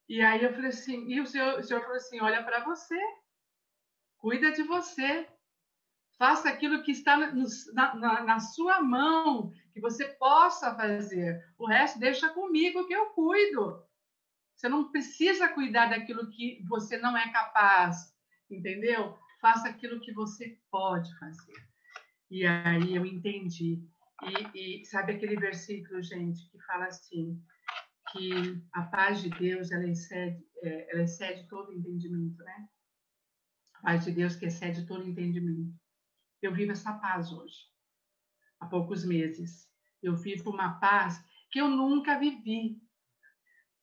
E 0.08 0.22
aí 0.22 0.44
eu 0.44 0.54
falei 0.54 0.70
assim, 0.70 1.08
e 1.08 1.20
o 1.20 1.26
Senhor, 1.26 1.60
o 1.60 1.64
senhor 1.64 1.82
falou 1.82 1.96
assim, 1.96 2.20
olha 2.20 2.44
para 2.44 2.64
você, 2.64 3.00
cuida 4.18 4.52
de 4.52 4.62
você, 4.64 5.28
faça 6.18 6.50
aquilo 6.50 6.84
que 6.84 6.92
está 6.92 7.18
na, 7.18 7.96
na, 7.96 8.24
na, 8.24 8.40
sua 8.40 8.82
mão, 8.82 9.52
que 9.74 9.82
você 9.82 10.06
possa 10.06 10.76
fazer. 10.76 11.44
O 11.58 11.66
resto 11.66 11.98
deixa 11.98 12.30
comigo 12.30 12.86
que 12.86 12.94
eu 12.94 13.08
cuido. 13.08 13.84
Você 14.56 14.70
não 14.70 14.92
precisa 14.92 15.48
cuidar 15.48 15.88
daquilo 15.88 16.30
que 16.30 16.64
você 16.68 16.98
não 16.98 17.18
é 17.18 17.32
capaz, 17.32 18.16
entendeu? 18.50 19.18
Faça 19.42 19.70
aquilo 19.70 20.00
que 20.00 20.14
você 20.14 20.60
pode 20.70 21.18
fazer. 21.18 21.68
E 22.30 22.46
aí 22.46 22.96
eu 22.96 23.06
entendi. 23.06 23.84
E, 24.56 24.82
e 24.82 24.86
sabe 24.86 25.14
aquele 25.14 25.36
versículo, 25.36 26.02
gente, 26.04 26.48
que 26.50 26.60
fala 26.62 26.86
assim, 26.86 27.44
que 28.12 28.64
a 28.72 28.84
paz 28.84 29.22
de 29.22 29.30
Deus 29.30 29.72
ela 29.72 29.88
excede, 29.88 30.46
é, 30.62 30.94
ela 30.94 31.04
excede 31.04 31.48
todo 31.48 31.74
entendimento, 31.74 32.38
né? 32.44 32.70
A 33.76 33.82
paz 33.82 34.06
de 34.06 34.12
Deus 34.12 34.36
que 34.36 34.46
excede 34.46 34.86
todo 34.86 35.08
entendimento. 35.08 35.74
Eu 36.42 36.54
vivo 36.54 36.72
essa 36.72 36.94
paz 36.94 37.32
hoje, 37.32 37.66
há 38.60 38.68
poucos 38.68 39.04
meses. 39.04 39.68
Eu 40.04 40.16
vivo 40.16 40.52
uma 40.52 40.80
paz 40.80 41.24
que 41.52 41.60
eu 41.60 41.68
nunca 41.68 42.20
vivi 42.20 42.80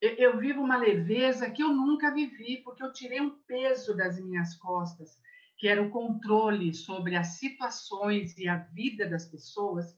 eu 0.01 0.39
vivo 0.39 0.63
uma 0.63 0.77
leveza 0.77 1.51
que 1.51 1.63
eu 1.63 1.73
nunca 1.75 2.15
vivi, 2.15 2.63
porque 2.63 2.83
eu 2.83 2.93
tirei 2.93 3.21
um 3.21 3.37
peso 3.43 3.97
das 3.97 4.21
minhas 4.21 4.55
costas, 4.57 5.19
que 5.59 5.67
era 5.67 5.83
o 5.83 5.91
controle 5.91 6.73
sobre 6.73 7.17
as 7.17 7.39
situações 7.39 8.37
e 8.39 8.49
a 8.49 8.59
vida 8.59 9.09
das 9.09 9.27
pessoas, 9.27 9.97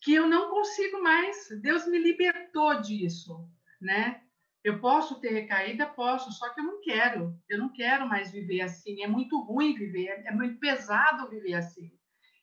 que 0.00 0.12
eu 0.12 0.28
não 0.28 0.50
consigo 0.50 1.00
mais. 1.00 1.48
Deus 1.62 1.86
me 1.86 1.98
libertou 1.98 2.80
disso, 2.80 3.48
né? 3.80 4.20
Eu 4.64 4.80
posso 4.80 5.20
ter 5.20 5.30
recaída, 5.30 5.86
posso, 5.86 6.30
só 6.32 6.52
que 6.52 6.60
eu 6.60 6.64
não 6.64 6.80
quero. 6.80 7.36
Eu 7.48 7.58
não 7.58 7.72
quero 7.72 8.08
mais 8.08 8.32
viver 8.32 8.60
assim. 8.60 9.02
É 9.02 9.06
muito 9.06 9.40
ruim 9.40 9.74
viver, 9.74 10.22
é 10.26 10.32
muito 10.32 10.58
pesado 10.58 11.30
viver 11.30 11.54
assim. 11.54 11.92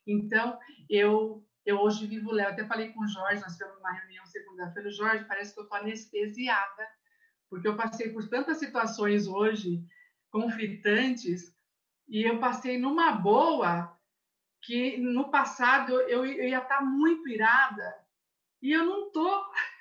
Então, 0.07 0.57
eu 0.89 1.45
eu 1.65 1.77
hoje 1.79 2.07
vivo 2.07 2.31
Léo. 2.31 2.49
Até 2.49 2.65
falei 2.65 2.91
com 2.93 3.01
o 3.01 3.07
Jorge, 3.07 3.41
nós 3.41 3.53
tivemos 3.53 3.77
uma 3.77 3.91
reunião 3.91 4.25
segunda-feira. 4.25 4.89
Jorge, 4.89 5.25
parece 5.25 5.53
que 5.53 5.59
eu 5.59 5.65
estou 5.65 5.77
anestesiada, 5.77 6.87
porque 7.49 7.67
eu 7.67 7.75
passei 7.75 8.09
por 8.09 8.27
tantas 8.27 8.57
situações 8.57 9.27
hoje 9.27 9.83
conflitantes 10.31 11.53
e 12.09 12.23
eu 12.23 12.39
passei 12.39 12.77
numa 12.79 13.11
boa 13.11 13.95
que 14.63 14.97
no 14.97 15.29
passado 15.29 15.93
eu, 16.01 16.25
eu 16.25 16.49
ia 16.49 16.57
estar 16.57 16.79
tá 16.79 16.81
muito 16.81 17.29
irada 17.29 17.95
e 18.61 18.71
eu 18.71 18.85
não 18.85 19.11
tô. 19.11 19.29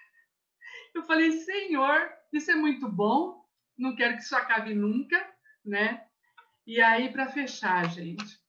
Eu 0.95 1.03
falei, 1.05 1.31
Senhor, 1.31 2.11
isso 2.33 2.51
é 2.51 2.57
muito 2.57 2.91
bom, 2.91 3.45
não 3.77 3.95
quero 3.95 4.17
que 4.17 4.23
isso 4.23 4.35
acabe 4.35 4.75
nunca, 4.75 5.17
né? 5.65 6.05
E 6.67 6.81
aí, 6.81 7.13
para 7.13 7.31
fechar, 7.31 7.89
gente, 7.91 8.41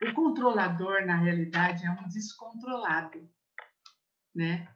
o 0.00 0.14
controlador, 0.14 1.04
na 1.04 1.16
realidade, 1.16 1.84
é 1.84 1.90
um 1.90 2.08
descontrolado, 2.08 3.28
né? 4.34 4.72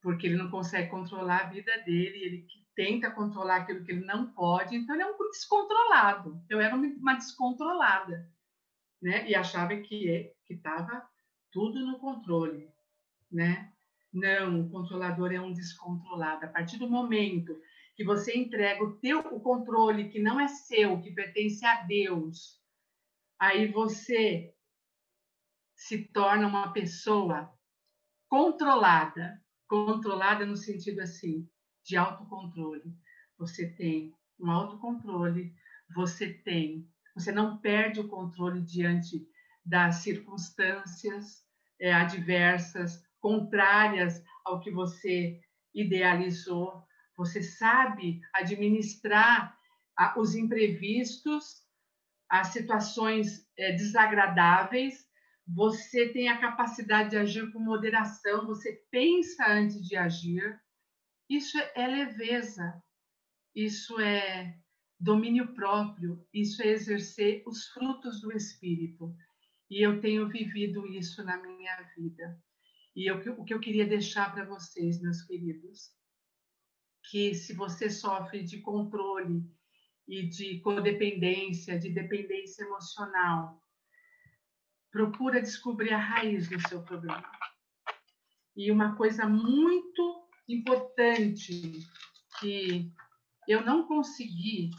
Porque 0.00 0.26
ele 0.26 0.36
não 0.36 0.50
consegue 0.50 0.90
controlar 0.90 1.38
a 1.38 1.48
vida 1.48 1.76
dele, 1.78 2.18
ele 2.18 2.46
tenta 2.78 3.10
controlar 3.10 3.56
aquilo 3.56 3.82
que 3.82 3.90
ele 3.90 4.04
não 4.04 4.30
pode, 4.30 4.76
então 4.76 4.94
ele 4.94 5.02
é 5.02 5.06
um 5.10 5.18
descontrolado. 5.32 6.40
Eu 6.48 6.60
era 6.60 6.76
uma 6.76 7.14
descontrolada, 7.14 8.30
né? 9.02 9.28
E 9.28 9.34
achava 9.34 9.76
que 9.76 10.32
que 10.46 10.54
estava 10.54 11.04
tudo 11.50 11.84
no 11.84 11.98
controle, 11.98 12.70
né? 13.32 13.72
Não, 14.12 14.60
o 14.60 14.70
controlador 14.70 15.32
é 15.32 15.40
um 15.40 15.52
descontrolado. 15.52 16.44
A 16.44 16.48
partir 16.48 16.78
do 16.78 16.88
momento 16.88 17.60
que 17.96 18.04
você 18.04 18.38
entrega 18.38 18.84
o 18.84 18.96
teu 19.00 19.18
o 19.18 19.40
controle 19.40 20.08
que 20.08 20.20
não 20.20 20.38
é 20.38 20.46
seu, 20.46 21.00
que 21.00 21.10
pertence 21.10 21.66
a 21.66 21.82
Deus, 21.82 22.62
aí 23.40 23.66
você 23.72 24.54
se 25.74 26.04
torna 26.12 26.46
uma 26.46 26.72
pessoa 26.72 27.52
controlada, 28.28 29.42
controlada 29.66 30.46
no 30.46 30.56
sentido 30.56 31.00
assim, 31.00 31.44
de 31.88 31.96
autocontrole. 31.96 32.94
Você 33.38 33.66
tem 33.66 34.14
um 34.38 34.50
autocontrole, 34.50 35.54
você 35.94 36.32
tem, 36.32 36.86
você 37.14 37.32
não 37.32 37.58
perde 37.58 38.00
o 38.00 38.08
controle 38.08 38.60
diante 38.60 39.26
das 39.64 39.96
circunstâncias 39.96 41.44
é, 41.80 41.92
adversas, 41.92 43.02
contrárias 43.20 44.22
ao 44.44 44.60
que 44.60 44.70
você 44.70 45.40
idealizou. 45.74 46.84
Você 47.16 47.42
sabe 47.42 48.20
administrar 48.34 49.56
a, 49.96 50.18
os 50.20 50.34
imprevistos 50.34 51.66
as 52.28 52.48
situações 52.48 53.48
é, 53.56 53.72
desagradáveis, 53.72 55.08
você 55.46 56.10
tem 56.10 56.28
a 56.28 56.38
capacidade 56.38 57.10
de 57.10 57.16
agir 57.16 57.50
com 57.52 57.58
moderação, 57.58 58.46
você 58.46 58.82
pensa 58.90 59.46
antes 59.48 59.82
de 59.82 59.96
agir. 59.96 60.60
Isso 61.28 61.58
é 61.58 61.86
leveza, 61.86 62.82
isso 63.54 64.00
é 64.00 64.58
domínio 64.98 65.54
próprio, 65.54 66.26
isso 66.32 66.62
é 66.62 66.68
exercer 66.68 67.42
os 67.46 67.66
frutos 67.68 68.20
do 68.20 68.32
Espírito. 68.32 69.14
E 69.70 69.84
eu 69.84 70.00
tenho 70.00 70.28
vivido 70.28 70.86
isso 70.86 71.22
na 71.22 71.36
minha 71.36 71.82
vida. 71.96 72.42
E 72.96 73.06
eu, 73.06 73.18
o 73.38 73.44
que 73.44 73.52
eu 73.52 73.60
queria 73.60 73.86
deixar 73.86 74.32
para 74.32 74.44
vocês, 74.44 75.00
meus 75.00 75.22
queridos, 75.22 75.92
que 77.10 77.34
se 77.34 77.52
você 77.52 77.90
sofre 77.90 78.42
de 78.42 78.60
controle 78.60 79.42
e 80.08 80.26
de 80.26 80.60
codependência, 80.60 81.78
de 81.78 81.90
dependência 81.90 82.64
emocional. 82.64 83.62
Procura 84.90 85.40
descobrir 85.40 85.92
a 85.92 85.98
raiz 85.98 86.48
do 86.48 86.58
seu 86.66 86.82
problema. 86.82 87.30
E 88.56 88.72
uma 88.72 88.96
coisa 88.96 89.28
muito 89.28 90.27
importante 90.48 91.86
que 92.40 92.92
eu 93.46 93.64
não 93.64 93.86
consegui, 93.86 94.70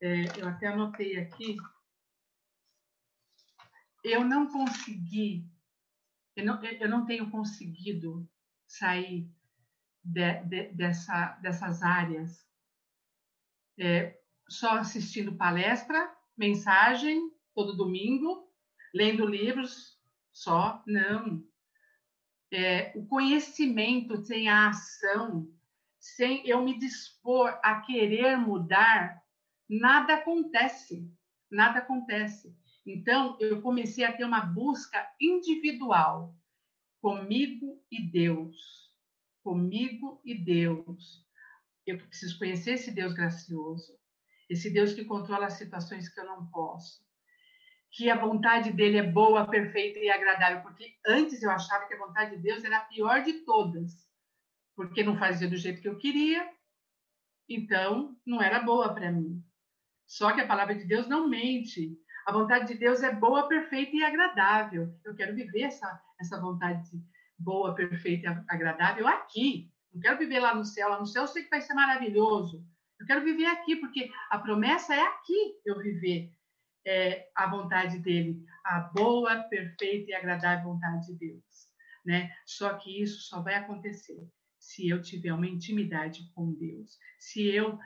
é, 0.00 0.40
eu 0.40 0.48
até 0.48 0.68
anotei 0.68 1.18
aqui, 1.18 1.56
eu 4.02 4.24
não 4.24 4.46
consegui, 4.46 5.46
eu 6.34 6.44
não, 6.44 6.64
eu 6.64 6.88
não 6.88 7.04
tenho 7.04 7.30
conseguido 7.30 8.28
sair 8.66 9.30
de, 10.02 10.42
de, 10.44 10.72
dessa, 10.72 11.38
dessas 11.42 11.82
áreas 11.82 12.48
é, 13.78 14.18
só 14.48 14.78
assistindo 14.78 15.36
palestra, 15.36 16.14
mensagem 16.36 17.30
todo 17.54 17.76
domingo, 17.76 18.50
lendo 18.94 19.26
livros 19.26 19.98
só, 20.32 20.82
não. 20.86 21.44
É, 22.52 22.92
o 22.96 23.06
conhecimento 23.06 24.16
sem 24.24 24.48
a 24.48 24.68
ação, 24.68 25.48
sem 25.98 26.46
eu 26.46 26.62
me 26.62 26.78
dispor 26.78 27.58
a 27.62 27.80
querer 27.80 28.36
mudar, 28.36 29.22
nada 29.68 30.14
acontece, 30.14 31.08
nada 31.50 31.78
acontece. 31.78 32.56
Então, 32.84 33.36
eu 33.40 33.60
comecei 33.62 34.04
a 34.04 34.12
ter 34.12 34.24
uma 34.24 34.40
busca 34.40 35.06
individual, 35.20 36.34
comigo 37.00 37.82
e 37.90 38.02
Deus. 38.10 38.90
Comigo 39.44 40.20
e 40.24 40.34
Deus. 40.34 41.24
Eu 41.86 41.98
preciso 41.98 42.38
conhecer 42.38 42.72
esse 42.72 42.90
Deus 42.90 43.14
gracioso 43.14 44.00
esse 44.50 44.68
Deus 44.68 44.92
que 44.92 45.04
controla 45.04 45.46
as 45.46 45.52
situações 45.52 46.08
que 46.08 46.18
eu 46.18 46.26
não 46.26 46.44
posso. 46.46 47.00
Que 47.92 48.08
a 48.08 48.16
vontade 48.16 48.72
dele 48.72 48.98
é 48.98 49.02
boa, 49.02 49.48
perfeita 49.48 49.98
e 49.98 50.08
agradável, 50.08 50.62
porque 50.62 50.94
antes 51.06 51.42
eu 51.42 51.50
achava 51.50 51.86
que 51.86 51.94
a 51.94 51.98
vontade 51.98 52.36
de 52.36 52.42
Deus 52.42 52.64
era 52.64 52.78
a 52.78 52.84
pior 52.84 53.22
de 53.22 53.44
todas, 53.44 54.08
porque 54.76 55.02
não 55.02 55.18
fazia 55.18 55.48
do 55.48 55.56
jeito 55.56 55.82
que 55.82 55.88
eu 55.88 55.98
queria, 55.98 56.48
então 57.48 58.16
não 58.24 58.40
era 58.40 58.60
boa 58.60 58.94
para 58.94 59.10
mim. 59.10 59.42
Só 60.06 60.32
que 60.32 60.40
a 60.40 60.46
palavra 60.46 60.74
de 60.74 60.84
Deus 60.84 61.06
não 61.08 61.28
mente. 61.28 61.96
A 62.26 62.32
vontade 62.32 62.66
de 62.68 62.74
Deus 62.74 63.02
é 63.02 63.12
boa, 63.12 63.48
perfeita 63.48 63.94
e 63.94 64.04
agradável. 64.04 64.92
Eu 65.04 65.14
quero 65.14 65.34
viver 65.34 65.62
essa, 65.62 66.00
essa 66.20 66.40
vontade 66.40 66.90
boa, 67.38 67.74
perfeita 67.74 68.26
e 68.26 68.44
agradável 68.48 69.06
aqui. 69.08 69.70
Não 69.92 70.00
quero 70.00 70.18
viver 70.18 70.40
lá 70.40 70.54
no 70.54 70.64
céu. 70.64 70.88
Lá 70.88 70.98
no 70.98 71.06
céu 71.06 71.22
eu 71.22 71.28
sei 71.28 71.44
que 71.44 71.50
vai 71.50 71.60
ser 71.60 71.74
maravilhoso. 71.74 72.64
Eu 72.98 73.06
quero 73.06 73.24
viver 73.24 73.46
aqui, 73.46 73.76
porque 73.76 74.10
a 74.28 74.38
promessa 74.38 74.94
é 74.94 75.00
aqui 75.00 75.54
eu 75.64 75.78
viver 75.78 76.32
é, 76.86 77.28
a 77.34 77.48
vontade 77.48 77.98
dele, 77.98 78.44
a 78.64 78.80
boa, 78.80 79.42
perfeita 79.44 80.10
e 80.10 80.14
agradável 80.14 80.72
vontade 80.72 81.06
de 81.06 81.14
Deus. 81.14 81.70
Né? 82.04 82.30
Só 82.46 82.74
que 82.74 83.02
isso 83.02 83.20
só 83.22 83.42
vai 83.42 83.54
acontecer 83.54 84.26
se 84.60 84.88
eu 84.88 85.00
tiver 85.00 85.32
uma 85.32 85.48
intimidade 85.48 86.30
com 86.34 86.52
Deus, 86.52 86.98
se 87.18 87.48
eu 87.48 87.78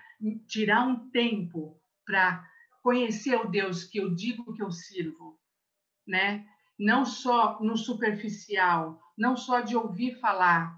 tirar 0.49 0.87
um 0.87 1.09
tempo 1.11 1.81
para 2.05 2.45
conhecer 2.83 3.37
o 3.37 3.49
Deus 3.49 3.85
que 3.85 3.99
eu 3.99 4.15
digo 4.15 4.53
que 4.53 4.63
eu 4.63 4.71
sirvo, 4.71 5.41
né? 6.07 6.47
Não 6.79 7.07
só 7.07 7.59
no 7.63 7.77
superficial, 7.77 9.01
não 9.17 9.37
só 9.37 9.61
de 9.61 9.77
ouvir 9.77 10.19
falar. 10.21 10.77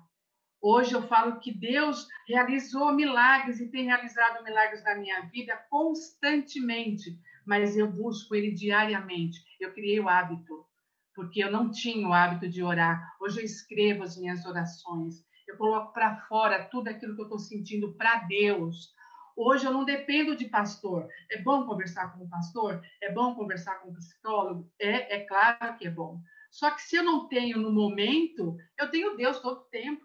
Hoje 0.60 0.92
eu 0.92 1.02
falo 1.08 1.40
que 1.40 1.52
Deus 1.52 2.06
realizou 2.28 2.92
milagres 2.92 3.60
e 3.60 3.70
tem 3.70 3.86
realizado 3.86 4.44
milagres 4.44 4.84
na 4.84 4.94
minha 4.94 5.22
vida 5.22 5.56
constantemente, 5.70 7.18
mas 7.46 7.76
eu 7.76 7.90
busco 7.90 8.34
ele 8.34 8.50
diariamente. 8.50 9.40
Eu 9.60 9.72
criei 9.72 10.00
o 10.00 10.08
hábito, 10.08 10.66
porque 11.14 11.42
eu 11.42 11.50
não 11.50 11.70
tinha 11.70 12.06
o 12.06 12.12
hábito 12.12 12.48
de 12.48 12.62
orar. 12.62 13.14
Hoje 13.20 13.40
eu 13.40 13.44
escrevo 13.44 14.02
as 14.02 14.18
minhas 14.18 14.44
orações. 14.44 15.24
Eu 15.46 15.56
coloco 15.56 15.92
para 15.92 16.16
fora 16.26 16.64
tudo 16.64 16.88
aquilo 16.88 17.14
que 17.14 17.20
eu 17.20 17.26
estou 17.26 17.38
sentindo 17.38 17.94
para 17.94 18.18
Deus. 18.24 18.92
Hoje 19.36 19.64
eu 19.64 19.72
não 19.72 19.84
dependo 19.84 20.34
de 20.34 20.46
pastor. 20.46 21.08
É 21.30 21.40
bom 21.40 21.64
conversar 21.64 22.12
com 22.12 22.24
o 22.24 22.28
pastor? 22.28 22.82
É 23.00 23.12
bom 23.12 23.34
conversar 23.34 23.76
com 23.76 23.90
o 23.90 23.94
psicólogo? 23.94 24.70
É, 24.78 25.16
é 25.16 25.26
claro 25.26 25.76
que 25.78 25.86
é 25.86 25.90
bom. 25.90 26.20
Só 26.50 26.70
que 26.70 26.82
se 26.82 26.96
eu 26.96 27.04
não 27.04 27.28
tenho 27.28 27.58
no 27.58 27.70
momento, 27.70 28.56
eu 28.78 28.90
tenho 28.90 29.16
Deus 29.16 29.38
todo 29.40 29.60
o 29.60 29.64
tempo. 29.64 30.04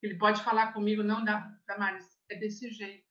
Ele 0.00 0.16
pode 0.16 0.42
falar 0.42 0.72
comigo, 0.72 1.02
não, 1.02 1.24
Damares, 1.66 2.06
é 2.30 2.36
desse 2.36 2.70
jeito. 2.70 3.04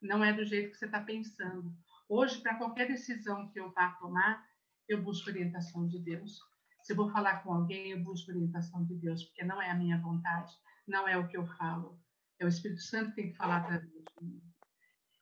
Não 0.00 0.22
é 0.22 0.32
do 0.32 0.44
jeito 0.44 0.70
que 0.70 0.78
você 0.78 0.86
está 0.86 1.00
pensando. 1.00 1.72
Hoje, 2.08 2.40
para 2.40 2.56
qualquer 2.56 2.88
decisão 2.88 3.48
que 3.50 3.58
eu 3.58 3.70
vá 3.72 3.90
tomar, 3.92 4.44
eu 4.88 5.02
busco 5.02 5.30
orientação 5.30 5.86
de 5.86 5.98
Deus. 5.98 6.38
Se 6.82 6.92
eu 6.92 6.96
vou 6.96 7.10
falar 7.10 7.42
com 7.42 7.52
alguém, 7.52 7.90
eu 7.90 8.02
busco 8.02 8.30
orientação 8.30 8.84
de 8.84 8.94
Deus, 8.96 9.24
porque 9.24 9.44
não 9.44 9.62
é 9.62 9.70
a 9.70 9.74
minha 9.74 9.98
vontade, 10.00 10.52
não 10.86 11.06
é 11.06 11.16
o 11.16 11.28
que 11.28 11.36
eu 11.36 11.46
falo. 11.46 11.98
É 12.38 12.44
o 12.44 12.48
Espírito 12.48 12.82
Santo 12.82 13.10
que 13.10 13.16
tem 13.16 13.30
que 13.30 13.36
falar 13.36 13.60
para 13.64 13.80
mim. 14.20 14.42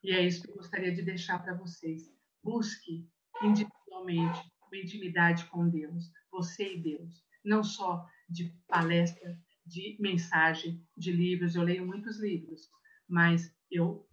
E 0.02 0.12
é 0.12 0.26
isso 0.26 0.42
que 0.42 0.50
eu 0.50 0.56
gostaria 0.56 0.94
de 0.94 1.02
deixar 1.02 1.38
para 1.42 1.54
vocês. 1.54 2.10
Busque 2.42 3.06
individualmente 3.42 4.50
uma 4.66 4.76
intimidade 4.80 5.44
com 5.46 5.68
Deus, 5.68 6.10
você 6.32 6.76
e 6.76 6.82
Deus. 6.82 7.22
Não 7.44 7.62
só 7.62 8.06
de 8.28 8.56
palestra, 8.66 9.38
de 9.66 9.96
mensagem, 10.00 10.82
de 10.96 11.12
livros. 11.12 11.54
Eu 11.54 11.62
leio 11.62 11.86
muitos 11.86 12.18
livros, 12.18 12.68
mas 13.06 13.54
eu 13.70 14.08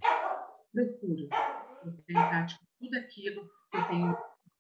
procuro 0.74 1.30
em 1.90 2.14
prática 2.14 2.68
tudo 2.80 2.98
aquilo 2.98 3.50
que 3.72 3.78
eu 3.78 3.88
tenho 3.88 4.18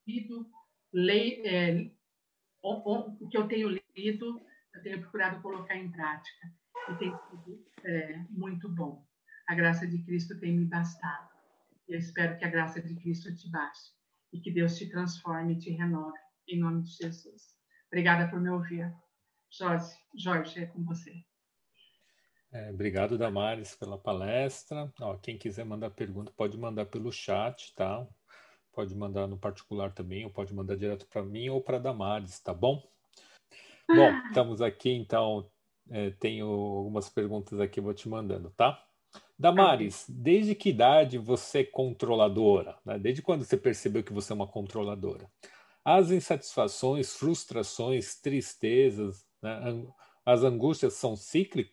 lido, 0.08 0.50
leio, 0.94 1.46
é, 1.46 1.92
o, 2.62 3.28
que 3.30 3.38
eu 3.38 3.48
tenho 3.48 3.70
lido, 3.96 4.42
eu 4.74 4.82
tenho 4.82 5.02
procurado 5.02 5.42
colocar 5.42 5.76
em 5.76 5.92
prática. 5.92 6.54
E 6.90 6.96
tem 6.96 7.12
sido 7.12 7.66
é, 7.84 8.18
muito 8.30 8.70
bom. 8.70 9.06
A 9.48 9.56
graça 9.56 9.88
de 9.88 10.04
Cristo 10.04 10.40
tem 10.40 10.58
me 10.58 10.66
bastado. 10.66 11.30
E 11.88 11.94
eu 11.94 12.00
espero 12.00 12.38
que 12.38 12.46
a 12.46 12.50
graça 12.50 12.82
de 12.82 12.96
Cristo 12.96 13.34
te 13.36 13.50
baste. 13.50 13.96
E 14.34 14.40
que 14.40 14.52
Deus 14.52 14.78
te 14.78 14.90
transforme 14.90 15.54
e 15.54 15.60
te 15.60 15.72
renove. 15.72 16.18
Em 16.48 16.60
nome 16.60 16.84
de 16.84 16.92
Jesus. 16.92 17.56
Obrigada 17.88 18.30
por 18.30 18.40
me 18.40 18.50
ouvir. 18.50 18.94
Jorge, 19.50 19.94
Jorge 20.16 20.63
é 20.63 20.66
com 20.68 20.84
você. 20.84 21.27
É, 22.58 22.72
obrigado, 22.72 23.20
Damares, 23.20 23.76
pela 23.76 24.00
palestra. 24.00 24.91
Ó, 25.00 25.15
quem 25.17 25.38
quiser 25.38 25.63
mandar 25.63 25.91
pergunta, 25.91 26.32
pode 26.36 26.58
mandar 26.58 26.88
pelo 26.88 27.12
chat, 27.12 27.72
tá? 27.76 28.08
Pode 28.74 28.96
mandar 28.96 29.28
no 29.28 29.38
particular 29.38 29.93
também, 29.93 30.26
ou 30.26 30.32
pode 30.32 30.56
mandar 30.56 30.76
direto 30.76 31.06
para 31.06 31.22
mim 31.22 31.50
ou 31.50 31.62
para 31.62 31.78
Damares, 31.78 32.39
tá 32.39 32.56
bom? 32.56 32.82
Bom, 33.88 34.12
estamos 34.28 34.60
aqui, 34.60 34.89
então, 34.89 35.48
é, 35.91 36.10
tenho 36.20 36.48
algumas 36.48 37.08
perguntas 37.08 37.60
aqui, 37.60 37.80
vou 37.80 37.93
te 37.93 38.10
mandando, 38.10 38.50
tá? 38.50 38.84
Damares, 39.38 40.06
desde 40.10 40.56
que 40.56 40.70
idade 40.70 41.20
você 41.20 41.60
é 41.60 41.63
controladora? 41.63 42.76
Né? 42.84 42.98
Desde 42.98 43.22
quando 43.22 43.46
você 43.46 43.56
percebeu 43.56 44.04
que 44.04 44.13
você 44.13 44.34
é 44.34 44.36
uma 44.36 44.48
controladora? 44.48 45.30
As 45.86 46.10
insatisfações, 46.10 47.13
frustrações, 47.13 48.20
tristezas, 48.20 49.24
né? 49.43 49.62
As 50.28 50.44
angústias 50.44 50.96
são, 50.96 51.13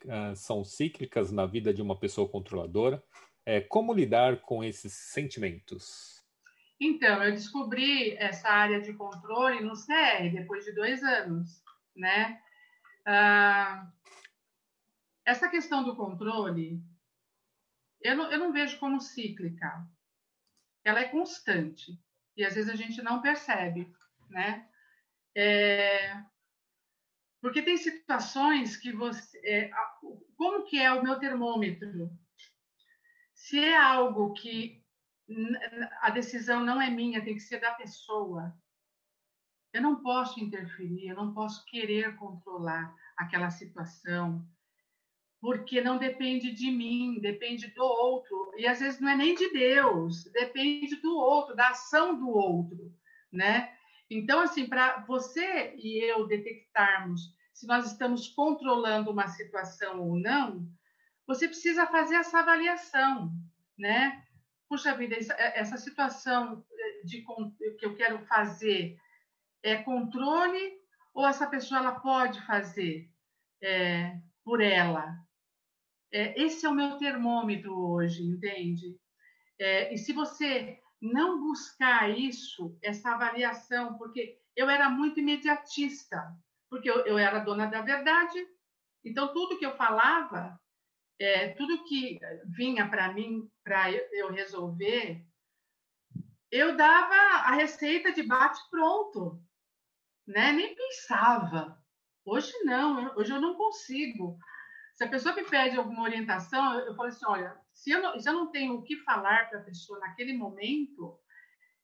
ah, 0.08 0.34
são 0.36 0.62
cíclicas 0.62 1.32
na 1.32 1.44
vida 1.44 1.74
de 1.74 1.82
uma 1.82 1.98
pessoa 1.98 2.28
controladora. 2.28 3.02
É, 3.44 3.60
como 3.60 3.92
lidar 3.92 4.42
com 4.42 4.62
esses 4.62 4.92
sentimentos? 4.92 6.24
Então, 6.78 7.20
eu 7.24 7.32
descobri 7.32 8.16
essa 8.16 8.48
área 8.48 8.80
de 8.80 8.92
controle 8.92 9.60
no 9.60 9.72
CR 9.72 10.30
depois 10.32 10.64
de 10.64 10.70
dois 10.70 11.02
anos, 11.02 11.64
né? 11.96 12.40
Ah, 13.04 13.90
essa 15.26 15.48
questão 15.48 15.82
do 15.82 15.96
controle, 15.96 16.80
eu 18.00 18.16
não, 18.16 18.30
eu 18.30 18.38
não 18.38 18.52
vejo 18.52 18.78
como 18.78 19.00
cíclica. 19.00 19.84
Ela 20.84 21.00
é 21.00 21.08
constante 21.08 22.00
e 22.36 22.44
às 22.44 22.54
vezes 22.54 22.70
a 22.70 22.76
gente 22.76 23.02
não 23.02 23.20
percebe, 23.20 23.92
né? 24.30 24.68
É, 25.36 26.22
porque 27.44 27.60
tem 27.60 27.76
situações 27.76 28.74
que 28.74 28.90
você. 28.90 29.38
É, 29.44 29.70
como 30.34 30.64
que 30.64 30.80
é 30.80 30.90
o 30.94 31.02
meu 31.02 31.18
termômetro? 31.18 32.10
Se 33.34 33.62
é 33.62 33.76
algo 33.76 34.32
que 34.32 34.82
a 36.00 36.08
decisão 36.08 36.64
não 36.64 36.80
é 36.80 36.88
minha, 36.88 37.22
tem 37.22 37.34
que 37.34 37.40
ser 37.40 37.60
da 37.60 37.72
pessoa. 37.72 38.56
Eu 39.74 39.82
não 39.82 40.02
posso 40.02 40.40
interferir, 40.40 41.08
eu 41.08 41.16
não 41.16 41.34
posso 41.34 41.62
querer 41.66 42.16
controlar 42.16 42.94
aquela 43.14 43.50
situação, 43.50 44.42
porque 45.38 45.82
não 45.82 45.98
depende 45.98 46.50
de 46.50 46.70
mim, 46.70 47.20
depende 47.20 47.66
do 47.74 47.84
outro. 47.84 48.54
E 48.56 48.66
às 48.66 48.80
vezes 48.80 48.98
não 48.98 49.10
é 49.10 49.16
nem 49.16 49.34
de 49.34 49.52
Deus, 49.52 50.24
depende 50.32 50.96
do 50.96 51.14
outro, 51.14 51.54
da 51.54 51.68
ação 51.68 52.18
do 52.18 52.30
outro, 52.30 52.90
né? 53.30 53.73
Então, 54.10 54.40
assim, 54.40 54.66
para 54.66 55.00
você 55.06 55.74
e 55.76 56.04
eu 56.04 56.26
detectarmos 56.26 57.34
se 57.54 57.66
nós 57.66 57.86
estamos 57.86 58.28
controlando 58.28 59.10
uma 59.10 59.28
situação 59.28 60.00
ou 60.02 60.18
não, 60.18 60.68
você 61.26 61.46
precisa 61.46 61.86
fazer 61.86 62.16
essa 62.16 62.40
avaliação, 62.40 63.32
né? 63.78 64.22
Puxa 64.68 64.94
vida, 64.96 65.16
essa 65.38 65.76
situação 65.76 66.64
de, 67.04 67.24
que 67.78 67.86
eu 67.86 67.94
quero 67.94 68.18
fazer 68.26 68.98
é 69.62 69.76
controle 69.76 70.78
ou 71.14 71.26
essa 71.26 71.46
pessoa 71.46 71.80
ela 71.80 72.00
pode 72.00 72.44
fazer 72.44 73.08
é, 73.62 74.18
por 74.44 74.60
ela? 74.60 75.16
É, 76.12 76.40
esse 76.40 76.66
é 76.66 76.68
o 76.68 76.74
meu 76.74 76.98
termômetro 76.98 77.72
hoje, 77.72 78.22
entende? 78.22 78.98
É, 79.58 79.94
e 79.94 79.98
se 79.98 80.12
você 80.12 80.80
não 81.04 81.40
buscar 81.40 82.10
isso, 82.10 82.76
essa 82.82 83.12
avaliação, 83.12 83.96
porque 83.98 84.38
eu 84.56 84.68
era 84.68 84.88
muito 84.88 85.20
imediatista, 85.20 86.34
porque 86.70 86.90
eu, 86.90 87.04
eu 87.06 87.18
era 87.18 87.40
dona 87.40 87.66
da 87.66 87.82
verdade, 87.82 88.46
então 89.04 89.32
tudo 89.32 89.58
que 89.58 89.66
eu 89.66 89.76
falava, 89.76 90.58
é, 91.18 91.48
tudo 91.50 91.84
que 91.84 92.18
vinha 92.46 92.88
para 92.88 93.12
mim, 93.12 93.48
para 93.62 93.90
eu 93.92 94.30
resolver, 94.32 95.24
eu 96.50 96.76
dava 96.76 97.14
a 97.14 97.54
receita 97.54 98.12
de 98.12 98.22
bate-pronto, 98.22 99.42
né? 100.26 100.52
Nem 100.52 100.74
pensava. 100.74 101.78
Hoje 102.24 102.52
não, 102.64 103.14
hoje 103.16 103.32
eu 103.32 103.40
não 103.40 103.56
consigo. 103.56 104.38
Se 104.94 105.04
a 105.04 105.08
pessoa 105.08 105.34
me 105.34 105.44
pede 105.44 105.76
alguma 105.76 106.04
orientação, 106.04 106.78
eu, 106.80 106.94
falo 106.94 107.08
assim, 107.08 107.26
olha, 107.26 107.60
se 107.74 107.90
eu 107.90 108.00
não, 108.00 108.14
eu 108.16 108.32
não 108.32 108.50
tenho 108.50 108.74
o 108.74 108.82
que 108.82 108.96
falar 108.98 109.50
para 109.50 109.58
a 109.58 109.64
pessoa 109.64 109.98
naquele 109.98 110.32
momento, 110.32 111.18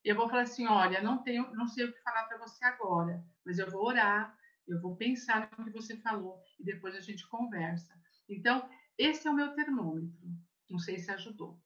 eu 0.02 0.16
vou 0.16 0.28
falar 0.28 0.42
assim, 0.42 0.66
olha, 0.66 1.02
não 1.02 1.22
tenho, 1.22 1.52
não 1.54 1.66
sei 1.66 1.84
o 1.84 1.92
que 1.92 2.02
falar 2.02 2.24
para 2.24 2.38
você 2.38 2.64
agora, 2.64 3.22
mas 3.44 3.58
eu 3.58 3.70
vou 3.70 3.84
orar, 3.84 4.34
eu 4.66 4.80
vou 4.80 4.96
pensar 4.96 5.50
no 5.58 5.64
que 5.64 5.72
você 5.72 5.96
falou 5.96 6.40
e 6.58 6.64
depois 6.64 6.94
a 6.94 7.00
gente 7.00 7.28
conversa. 7.28 7.92
Então, 8.28 8.68
esse 8.96 9.26
é 9.26 9.30
o 9.30 9.34
meu 9.34 9.52
termômetro. 9.54 10.16
Não 10.70 10.78
sei 10.78 10.98
se 10.98 11.10
ajudou. 11.10 11.60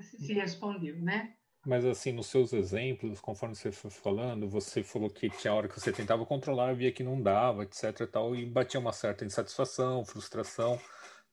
Se, 0.00 0.18
se 0.18 0.32
respondeu, 0.32 1.00
né? 1.00 1.36
Mas 1.66 1.84
assim, 1.84 2.12
nos 2.12 2.28
seus 2.28 2.52
exemplos, 2.52 3.20
conforme 3.20 3.54
você 3.54 3.70
foi 3.70 3.90
falando, 3.90 4.48
você 4.48 4.82
falou 4.82 5.10
que 5.10 5.28
tinha 5.28 5.52
hora 5.52 5.68
que 5.68 5.78
você 5.78 5.92
tentava 5.92 6.24
controlar, 6.24 6.74
via 6.74 6.92
que 6.92 7.02
não 7.02 7.20
dava, 7.20 7.64
etc. 7.64 8.06
Tal, 8.10 8.34
e 8.34 8.46
batia 8.46 8.80
uma 8.80 8.92
certa 8.92 9.24
insatisfação, 9.24 10.04
frustração, 10.04 10.80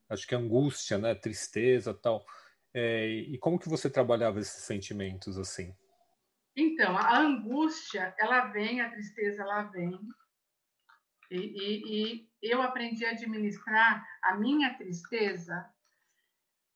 acho 0.09 0.27
que 0.27 0.35
angústia, 0.35 0.97
né, 0.97 1.15
tristeza, 1.15 1.93
tal. 1.93 2.25
É, 2.73 3.07
e 3.07 3.37
como 3.37 3.59
que 3.59 3.69
você 3.69 3.89
trabalhava 3.89 4.39
esses 4.39 4.63
sentimentos 4.63 5.37
assim? 5.37 5.73
Então, 6.55 6.97
a 6.97 7.19
angústia, 7.19 8.13
ela 8.17 8.47
vem, 8.47 8.81
a 8.81 8.89
tristeza, 8.89 9.41
ela 9.41 9.63
vem. 9.63 9.97
E, 11.31 11.37
e, 11.37 12.29
e 12.41 12.53
eu 12.53 12.61
aprendi 12.61 13.05
a 13.05 13.11
administrar 13.11 14.05
a 14.21 14.35
minha 14.35 14.73
tristeza 14.77 15.69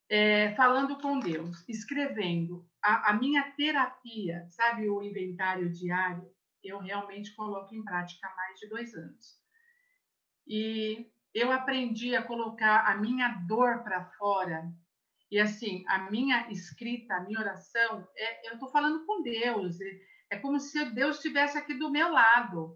é, 0.09 0.55
falando 0.55 0.97
com 0.99 1.19
Deus, 1.19 1.63
escrevendo. 1.69 2.67
A, 2.83 3.11
a 3.11 3.13
minha 3.13 3.51
terapia, 3.51 4.45
sabe, 4.49 4.89
o 4.89 5.03
inventário 5.03 5.71
diário, 5.71 6.29
eu 6.63 6.79
realmente 6.79 7.33
coloco 7.35 7.73
em 7.73 7.83
prática 7.83 8.27
há 8.27 8.35
mais 8.35 8.59
de 8.59 8.67
dois 8.67 8.93
anos. 8.93 9.39
E 10.47 11.09
eu 11.33 11.51
aprendi 11.51 12.15
a 12.15 12.23
colocar 12.23 12.85
a 12.87 12.95
minha 12.97 13.29
dor 13.47 13.83
para 13.83 14.05
fora 14.17 14.63
e 15.31 15.39
assim, 15.39 15.83
a 15.87 16.09
minha 16.09 16.49
escrita, 16.49 17.15
a 17.15 17.21
minha 17.21 17.39
oração, 17.39 18.07
é, 18.15 18.49
eu 18.49 18.53
estou 18.53 18.69
falando 18.69 19.05
com 19.05 19.21
Deus. 19.21 19.79
É, 19.79 19.99
é 20.31 20.37
como 20.37 20.59
se 20.59 20.83
Deus 20.91 21.17
estivesse 21.17 21.57
aqui 21.57 21.75
do 21.75 21.91
meu 21.91 22.11
lado. 22.11 22.75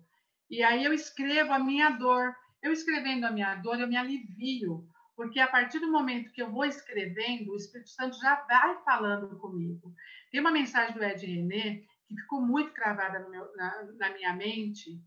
E 0.49 0.61
aí 0.61 0.83
eu 0.83 0.93
escrevo 0.93 1.51
a 1.51 1.59
minha 1.59 1.89
dor. 1.89 2.35
Eu 2.61 2.71
escrevendo 2.71 3.25
a 3.25 3.31
minha 3.31 3.55
dor, 3.55 3.79
eu 3.79 3.87
me 3.87 3.97
alivio. 3.97 4.87
Porque 5.15 5.39
a 5.39 5.47
partir 5.47 5.79
do 5.79 5.91
momento 5.91 6.31
que 6.31 6.41
eu 6.41 6.51
vou 6.51 6.65
escrevendo, 6.65 7.51
o 7.51 7.55
Espírito 7.55 7.89
Santo 7.89 8.17
já 8.19 8.35
vai 8.43 8.83
falando 8.83 9.35
comigo. 9.39 9.93
Tem 10.31 10.39
uma 10.39 10.51
mensagem 10.51 10.93
do 10.93 11.03
Ed 11.03 11.25
René 11.25 11.81
que 12.07 12.15
ficou 12.15 12.41
muito 12.41 12.71
cravada 12.71 13.27
meu, 13.29 13.55
na, 13.55 13.83
na, 13.97 14.09
minha 14.11 14.33
mente, 14.33 14.99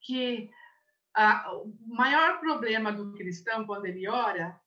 que 0.00 0.50
a, 1.14 1.52
o 1.54 1.74
maior 1.86 2.40
problema 2.40 2.92
do 2.92 3.12
cristão 3.14 3.66
quando 3.66 3.86
ele 3.86 4.08
ora 4.08 4.60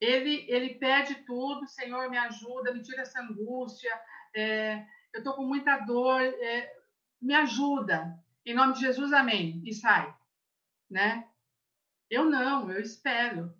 ele, 0.00 0.44
ele 0.48 0.74
pede 0.74 1.16
tudo, 1.24 1.66
Senhor, 1.66 2.08
me 2.08 2.16
ajuda, 2.16 2.72
me 2.72 2.82
tira 2.82 3.02
essa 3.02 3.20
angústia, 3.20 3.90
é, 4.34 4.86
eu 5.12 5.18
estou 5.18 5.34
com 5.34 5.44
muita 5.44 5.78
dor, 5.78 6.20
é, 6.20 6.72
me 7.20 7.34
ajuda. 7.34 8.16
Em 8.46 8.54
nome 8.54 8.74
de 8.74 8.80
Jesus, 8.80 9.12
amém. 9.12 9.60
E 9.64 9.74
sai. 9.74 10.14
Né? 10.88 11.28
Eu 12.08 12.24
não, 12.24 12.70
eu 12.70 12.80
espero. 12.80 13.52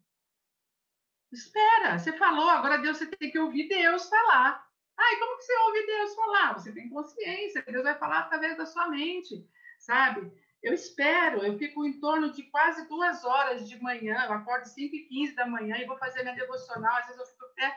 Espera, 1.30 1.98
você 1.98 2.12
falou, 2.12 2.48
agora 2.48 2.78
Deus, 2.78 2.96
você 2.96 3.06
tem 3.06 3.30
que 3.30 3.38
ouvir 3.38 3.68
Deus 3.68 4.08
falar. 4.08 4.66
Ai, 4.96 5.16
como 5.16 5.36
que 5.36 5.44
você 5.44 5.56
ouve 5.58 5.86
Deus 5.86 6.14
falar? 6.14 6.52
Você 6.54 6.72
tem 6.72 6.88
consciência, 6.88 7.62
Deus 7.62 7.82
vai 7.82 7.98
falar 7.98 8.20
através 8.20 8.56
da 8.56 8.64
sua 8.64 8.88
mente, 8.88 9.46
sabe? 9.78 10.32
Eu 10.62 10.74
espero, 10.74 11.44
eu 11.44 11.56
fico 11.56 11.84
em 11.86 12.00
torno 12.00 12.32
de 12.32 12.42
quase 12.44 12.88
duas 12.88 13.24
horas 13.24 13.68
de 13.68 13.80
manhã, 13.80 14.24
eu 14.24 14.32
acordo 14.32 14.64
5 14.64 14.94
e 14.94 15.06
15 15.06 15.34
da 15.34 15.46
manhã 15.46 15.76
e 15.76 15.86
vou 15.86 15.96
fazer 15.96 16.22
minha 16.22 16.34
devocional, 16.34 16.96
às 16.96 17.06
vezes 17.06 17.20
eu 17.20 17.26
fico 17.26 17.44
até 17.44 17.76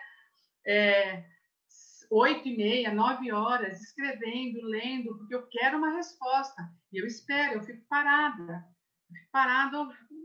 é, 0.65 1.25
8 2.09 2.47
e 2.47 2.57
meia, 2.57 2.93
9 2.93 3.31
horas, 3.31 3.81
escrevendo, 3.81 4.61
lendo, 4.63 5.17
porque 5.17 5.33
eu 5.33 5.47
quero 5.47 5.77
uma 5.77 5.95
resposta. 5.95 6.61
E 6.91 7.01
eu 7.01 7.07
espero, 7.07 7.53
eu 7.53 7.63
fico 7.63 7.85
parada. 7.87 8.67
Eu 9.09 9.15
fico 9.15 9.31
parada, 9.31 9.77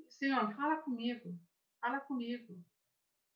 Senhor, 0.09 0.53
fala 0.55 0.77
comigo, 0.79 1.39
fala 1.81 2.01
comigo. 2.01 2.59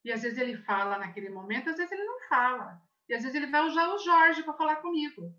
E 0.05 0.11
às 0.11 0.23
vezes 0.23 0.39
ele 0.39 0.57
fala 0.57 0.99
naquele 0.99 1.29
momento, 1.29 1.71
às 1.71 1.77
vezes 1.77 1.93
ele 1.93 2.05
não 2.05 2.21
fala. 2.29 2.83
E 3.09 3.15
às 3.15 3.23
vezes 3.23 3.37
ele 3.37 3.51
vai 3.51 3.67
usar 3.67 3.89
o 3.95 3.99
Jorge 3.99 4.43
para 4.43 4.55
falar 4.55 4.77
comigo. 4.77 5.33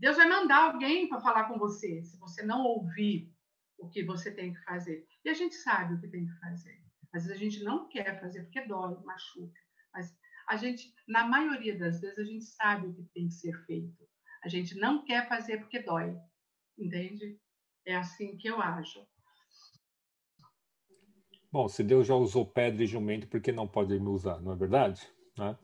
Deus 0.00 0.16
vai 0.16 0.26
mandar 0.26 0.72
alguém 0.72 1.06
para 1.08 1.20
falar 1.20 1.44
com 1.44 1.58
você, 1.58 2.02
se 2.02 2.18
você 2.18 2.42
não 2.42 2.64
ouvir 2.64 3.30
o 3.78 3.86
que 3.90 4.02
você 4.02 4.32
tem 4.32 4.54
que 4.54 4.64
fazer. 4.64 5.06
E 5.22 5.28
a 5.28 5.34
gente 5.34 5.54
sabe 5.56 5.94
o 5.94 6.00
que 6.00 6.08
tem 6.08 6.26
que 6.26 6.32
fazer. 6.40 6.82
Às 7.12 7.26
vezes 7.26 7.36
a 7.36 7.44
gente 7.44 7.62
não 7.62 7.86
quer 7.86 8.18
fazer 8.18 8.44
porque 8.44 8.66
dói, 8.66 8.96
machuca. 9.04 9.60
Mas 9.92 10.16
a 10.48 10.56
gente, 10.56 10.94
na 11.06 11.26
maioria 11.26 11.78
das 11.78 12.00
vezes, 12.00 12.18
a 12.18 12.24
gente 12.24 12.44
sabe 12.44 12.86
o 12.86 12.94
que 12.94 13.02
tem 13.12 13.28
que 13.28 13.34
ser 13.34 13.52
feito. 13.66 14.08
A 14.42 14.48
gente 14.48 14.74
não 14.74 15.04
quer 15.04 15.28
fazer 15.28 15.58
porque 15.58 15.82
dói. 15.82 16.16
Entende? 16.78 17.38
É 17.86 17.94
assim 17.94 18.38
que 18.38 18.48
eu 18.48 18.58
ajo. 18.60 19.06
Bom, 21.52 21.68
se 21.68 21.84
Deus 21.84 22.06
já 22.06 22.14
usou 22.14 22.46
pedra 22.46 22.82
e 22.82 22.86
jumento, 22.86 23.28
por 23.28 23.40
que 23.40 23.52
não 23.52 23.68
pode 23.68 23.98
me 24.00 24.08
usar? 24.08 24.40
Não 24.40 24.52
é 24.52 24.56
verdade? 24.56 25.06
Né? 25.36 25.58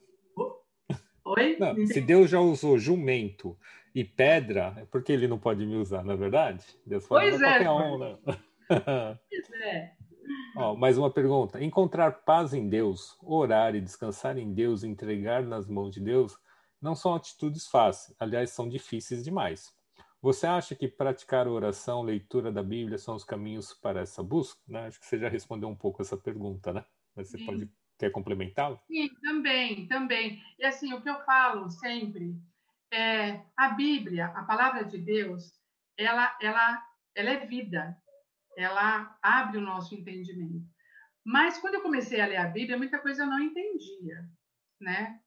Oi? 1.25 1.57
Não, 1.59 1.87
se 1.87 2.01
Deus 2.01 2.31
já 2.31 2.41
usou 2.41 2.79
jumento 2.79 3.59
e 3.97 4.05
pedra, 4.05 4.75
é 4.77 4.85
porque 4.85 5.11
ele 5.11 5.27
não 5.27 5.39
pode 5.39 5.65
me 5.65 5.75
usar, 5.75 6.05
não 6.05 6.13
é 6.13 6.17
verdade? 6.19 6.63
Deus 6.85 7.07
fala, 7.07 7.23
pois 7.23 7.41
é. 7.41 7.71
Um, 7.71 7.99
né? 7.99 8.19
Pois 8.69 9.51
é. 9.63 9.97
Ó, 10.55 10.77
mais 10.77 10.99
uma 10.99 11.11
pergunta. 11.11 11.65
Encontrar 11.65 12.13
paz 12.13 12.53
em 12.53 12.69
Deus, 12.69 13.17
orar 13.23 13.75
e 13.75 13.81
descansar 13.81 14.37
em 14.37 14.53
Deus, 14.53 14.85
entregar 14.85 15.43
nas 15.45 15.67
mãos 15.67 15.95
de 15.95 16.01
Deus, 16.01 16.39
não 16.79 16.95
são 16.95 17.15
atitudes 17.15 17.67
fáceis, 17.69 18.15
aliás, 18.21 18.51
são 18.51 18.69
difíceis 18.69 19.25
demais. 19.25 19.75
Você 20.21 20.47
acha 20.47 20.75
que 20.75 20.89
praticar 20.89 21.49
oração, 21.49 22.03
leitura 22.03 22.53
da 22.53 22.63
Bíblia 22.63 22.99
são 22.99 23.15
os 23.15 23.25
caminhos 23.25 23.73
para 23.73 24.03
essa 24.03 24.23
busca? 24.23 24.61
Né? 24.69 24.89
Acho 24.89 25.01
que 25.01 25.07
você 25.07 25.19
já 25.19 25.31
respondeu 25.31 25.71
um 25.71 25.77
pouco 25.77 26.03
essa 26.03 26.19
pergunta, 26.19 26.71
né? 26.71 26.85
Mas 27.15 27.31
você 27.31 27.39
Sim. 27.39 27.47
pode 27.47 27.71
Quer 27.99 28.11
complementá-lo? 28.11 28.79
Sim, 28.87 29.09
também, 29.23 29.87
também. 29.87 30.43
E 30.59 30.67
assim, 30.67 30.93
o 30.93 31.01
que 31.01 31.09
eu 31.09 31.19
falo 31.25 31.71
sempre 31.71 32.37
é 32.93 33.43
a 33.57 33.69
Bíblia, 33.71 34.27
a 34.27 34.45
palavra 34.45 34.85
de 34.85 34.99
Deus, 34.99 35.53
ela, 35.99 36.37
ela, 36.41 36.83
ela 37.15 37.31
é 37.31 37.47
vida. 37.47 37.97
Ela 38.57 39.17
abre 39.23 39.59
o 39.59 39.63
nosso 39.63 39.95
entendimento. 39.95 40.65
Mas 41.25 41.59
quando 41.59 41.75
eu 41.75 41.83
comecei 41.83 42.21
a 42.21 42.27
ler 42.27 42.37
a 42.37 42.49
Bíblia, 42.49 42.79
muita 42.79 42.99
coisa 42.99 43.23
eu 43.23 43.27
não 43.27 43.41
entendia, 43.41 44.25
né? 44.81 45.21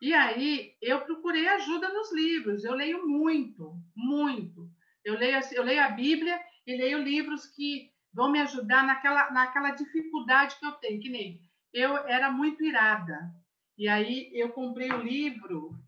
E 0.00 0.12
aí 0.12 0.76
eu 0.80 1.00
procurei 1.02 1.48
ajuda 1.48 1.88
nos 1.88 2.12
livros. 2.12 2.64
Eu 2.64 2.74
leio 2.74 3.06
muito, 3.06 3.74
muito. 3.96 4.70
Eu 5.04 5.18
leio, 5.18 5.40
eu 5.52 5.62
leio 5.62 5.82
a 5.82 5.90
Bíblia 5.90 6.40
e 6.66 6.76
leio 6.76 6.98
livros 6.98 7.46
que 7.46 7.90
vão 8.12 8.30
me 8.30 8.40
ajudar 8.40 8.84
naquela, 8.84 9.30
naquela 9.30 9.70
dificuldade 9.70 10.56
que 10.58 10.66
eu 10.66 10.72
tenho, 10.72 11.00
que 11.00 11.08
nem 11.08 11.40
eu 11.72 11.96
era 12.06 12.30
muito 12.30 12.64
irada. 12.64 13.32
E 13.76 13.88
aí 13.88 14.30
eu 14.34 14.50
comprei 14.50 14.90
o 14.90 15.02
livro, 15.02 15.78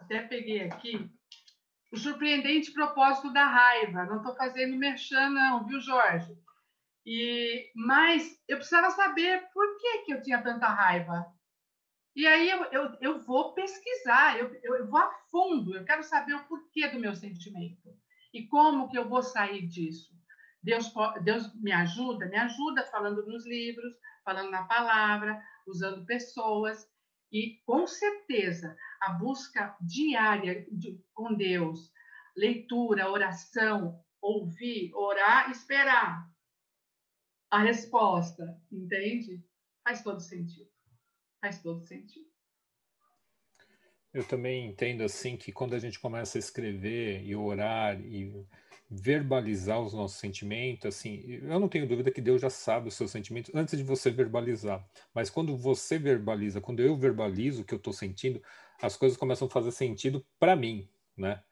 até 0.00 0.22
peguei 0.22 0.62
aqui, 0.62 1.10
O 1.92 1.96
Surpreendente 1.96 2.72
Propósito 2.72 3.32
da 3.32 3.46
Raiva. 3.46 4.04
Não 4.04 4.18
estou 4.18 4.34
fazendo 4.36 4.76
merchan, 4.76 5.30
não, 5.30 5.66
viu, 5.66 5.80
Jorge? 5.80 6.36
E, 7.04 7.70
mas 7.74 8.38
eu 8.48 8.56
precisava 8.56 8.90
saber 8.90 9.48
por 9.52 9.78
que, 9.78 9.98
que 10.04 10.12
eu 10.12 10.22
tinha 10.22 10.42
tanta 10.42 10.68
raiva. 10.68 11.26
E 12.14 12.26
aí 12.26 12.50
eu, 12.50 12.64
eu, 12.64 12.98
eu 13.00 13.20
vou 13.20 13.54
pesquisar, 13.54 14.38
eu, 14.38 14.52
eu, 14.62 14.76
eu 14.76 14.86
vou 14.88 14.98
a 14.98 15.10
fundo, 15.30 15.76
eu 15.76 15.84
quero 15.84 16.02
saber 16.02 16.34
o 16.34 16.44
porquê 16.44 16.88
do 16.88 16.98
meu 16.98 17.14
sentimento 17.14 17.88
e 18.34 18.46
como 18.46 18.88
que 18.88 18.98
eu 18.98 19.08
vou 19.08 19.22
sair 19.22 19.66
disso. 19.66 20.12
Deus, 20.62 20.92
Deus 21.22 21.54
me 21.54 21.72
ajuda? 21.72 22.26
Me 22.26 22.36
ajuda 22.36 22.84
falando 22.86 23.24
nos 23.26 23.46
livros, 23.46 23.94
falando 24.24 24.50
na 24.50 24.64
palavra, 24.64 25.42
usando 25.66 26.04
pessoas. 26.04 26.86
E, 27.32 27.60
com 27.64 27.86
certeza, 27.86 28.76
a 29.00 29.12
busca 29.12 29.76
diária 29.80 30.66
de, 30.70 31.00
com 31.14 31.34
Deus, 31.34 31.92
leitura, 32.36 33.10
oração, 33.10 34.02
ouvir, 34.20 34.92
orar, 34.94 35.50
esperar 35.50 36.28
a 37.50 37.62
resposta, 37.62 38.60
entende? 38.70 39.44
Faz 39.82 40.02
todo 40.02 40.20
sentido. 40.20 40.70
Faz 41.40 41.62
todo 41.62 41.84
sentido. 41.86 42.28
Eu 44.12 44.26
também 44.26 44.66
entendo 44.66 45.02
assim 45.02 45.36
que 45.36 45.52
quando 45.52 45.74
a 45.74 45.78
gente 45.78 45.98
começa 45.98 46.36
a 46.36 46.40
escrever 46.40 47.24
e 47.24 47.34
orar 47.34 48.00
e 48.00 48.44
verbalizar 48.90 49.80
os 49.80 49.92
nossos 49.94 50.18
sentimentos, 50.18 50.86
assim, 50.86 51.22
eu 51.26 51.60
não 51.60 51.68
tenho 51.68 51.86
dúvida 51.86 52.10
que 52.10 52.20
Deus 52.20 52.40
já 52.42 52.50
sabe 52.50 52.88
os 52.88 52.94
seus 52.94 53.10
sentimentos 53.10 53.54
antes 53.54 53.78
de 53.78 53.84
você 53.84 54.10
verbalizar. 54.10 54.84
Mas 55.14 55.30
quando 55.30 55.56
você 55.56 55.98
verbaliza, 55.98 56.60
quando 56.60 56.80
eu 56.80 56.96
verbalizo 56.96 57.62
o 57.62 57.64
que 57.64 57.74
eu 57.74 57.78
estou 57.78 57.92
sentindo, 57.92 58.42
as 58.82 58.96
coisas 58.96 59.16
começam 59.16 59.46
a 59.46 59.50
fazer 59.50 59.70
sentido 59.72 60.26
para 60.38 60.56
mim, 60.56 60.88
né? 61.16 61.42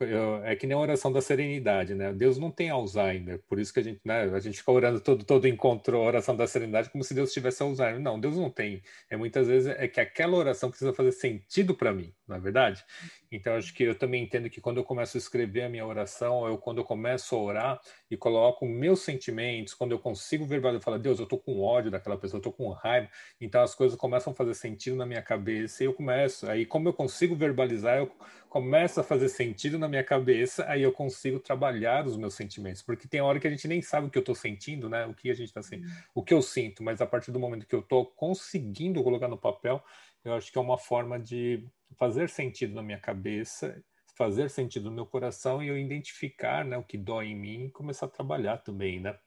Eu, 0.00 0.42
é 0.44 0.56
que 0.56 0.66
nem 0.66 0.74
a 0.74 0.80
oração 0.80 1.12
da 1.12 1.20
serenidade, 1.20 1.94
né? 1.94 2.12
Deus 2.12 2.38
não 2.38 2.50
tem 2.50 2.70
Alzheimer, 2.70 3.42
por 3.46 3.58
isso 3.58 3.72
que 3.72 3.80
a 3.80 3.82
gente, 3.82 4.00
né, 4.02 4.22
a 4.22 4.40
gente 4.40 4.58
fica 4.58 4.72
orando 4.72 4.98
todo, 5.00 5.24
todo 5.24 5.46
encontro 5.46 5.98
oração 5.98 6.34
da 6.34 6.46
serenidade 6.46 6.88
como 6.88 7.04
se 7.04 7.12
Deus 7.12 7.32
tivesse 7.32 7.62
Alzheimer. 7.62 8.00
Não, 8.00 8.18
Deus 8.18 8.36
não 8.36 8.48
tem. 8.48 8.80
É 9.10 9.16
muitas 9.16 9.46
vezes 9.46 9.68
é 9.76 9.86
que 9.86 10.00
aquela 10.00 10.36
oração 10.36 10.70
precisa 10.70 10.94
fazer 10.94 11.12
sentido 11.12 11.74
para 11.74 11.92
mim, 11.92 12.14
não 12.26 12.36
é 12.36 12.40
verdade? 12.40 12.82
Então 13.30 13.54
acho 13.56 13.74
que 13.74 13.82
eu 13.82 13.94
também 13.94 14.22
entendo 14.24 14.48
que 14.48 14.60
quando 14.60 14.78
eu 14.78 14.84
começo 14.84 15.16
a 15.16 15.20
escrever 15.20 15.64
a 15.64 15.68
minha 15.68 15.84
oração, 15.86 16.36
ou 16.36 16.56
quando 16.56 16.78
eu 16.78 16.84
começo 16.84 17.34
a 17.34 17.38
orar 17.38 17.80
e 18.10 18.16
coloco 18.16 18.64
meus 18.64 19.00
sentimentos, 19.00 19.74
quando 19.74 19.92
eu 19.92 19.98
consigo 19.98 20.46
verbalizar, 20.46 20.80
eu 20.80 20.84
falo, 20.84 20.98
Deus, 20.98 21.20
eu 21.20 21.26
tô 21.26 21.36
com 21.38 21.60
ódio 21.60 21.90
daquela 21.90 22.16
pessoa, 22.16 22.38
eu 22.38 22.42
tô 22.42 22.52
com 22.52 22.70
raiva, 22.70 23.08
então 23.38 23.62
as 23.62 23.74
coisas 23.74 23.98
começam 23.98 24.32
a 24.32 24.36
fazer 24.36 24.54
sentido 24.54 24.96
na 24.96 25.04
minha 25.04 25.20
cabeça 25.20 25.82
e 25.82 25.86
eu 25.86 25.92
começo, 25.92 26.48
aí 26.48 26.64
como 26.64 26.88
eu 26.88 26.92
consigo 26.94 27.34
verbalizar, 27.36 27.98
eu 27.98 28.10
começa 28.48 29.02
a 29.02 29.04
fazer 29.04 29.28
sentido 29.28 29.57
na 29.78 29.88
minha 29.88 30.04
cabeça, 30.04 30.64
aí 30.68 30.82
eu 30.82 30.92
consigo 30.92 31.40
trabalhar 31.40 32.06
os 32.06 32.16
meus 32.16 32.34
sentimentos, 32.34 32.82
porque 32.82 33.08
tem 33.08 33.20
hora 33.20 33.40
que 33.40 33.46
a 33.46 33.50
gente 33.50 33.66
nem 33.66 33.82
sabe 33.82 34.06
o 34.06 34.10
que 34.10 34.18
eu 34.18 34.20
estou 34.20 34.34
sentindo, 34.34 34.88
né? 34.88 35.04
O 35.06 35.14
que 35.14 35.30
a 35.30 35.34
gente 35.34 35.48
está 35.48 35.62
sentindo, 35.62 35.90
o 36.14 36.22
que 36.22 36.32
eu 36.32 36.40
sinto, 36.40 36.82
mas 36.82 37.00
a 37.00 37.06
partir 37.06 37.32
do 37.32 37.40
momento 37.40 37.66
que 37.66 37.74
eu 37.74 37.80
estou 37.80 38.06
conseguindo 38.06 39.02
colocar 39.02 39.28
no 39.28 39.36
papel, 39.36 39.82
eu 40.24 40.34
acho 40.34 40.52
que 40.52 40.58
é 40.58 40.60
uma 40.60 40.78
forma 40.78 41.18
de 41.18 41.66
fazer 41.96 42.28
sentido 42.28 42.74
na 42.74 42.82
minha 42.82 42.98
cabeça, 42.98 43.82
fazer 44.14 44.50
sentido 44.50 44.90
no 44.90 44.96
meu 44.96 45.06
coração 45.06 45.62
e 45.62 45.68
eu 45.68 45.78
identificar 45.78 46.64
né, 46.64 46.76
o 46.76 46.82
que 46.84 46.98
dói 46.98 47.28
em 47.28 47.36
mim 47.36 47.64
e 47.66 47.70
começar 47.70 48.06
a 48.06 48.08
trabalhar 48.08 48.58
também, 48.58 49.00
né? 49.00 49.18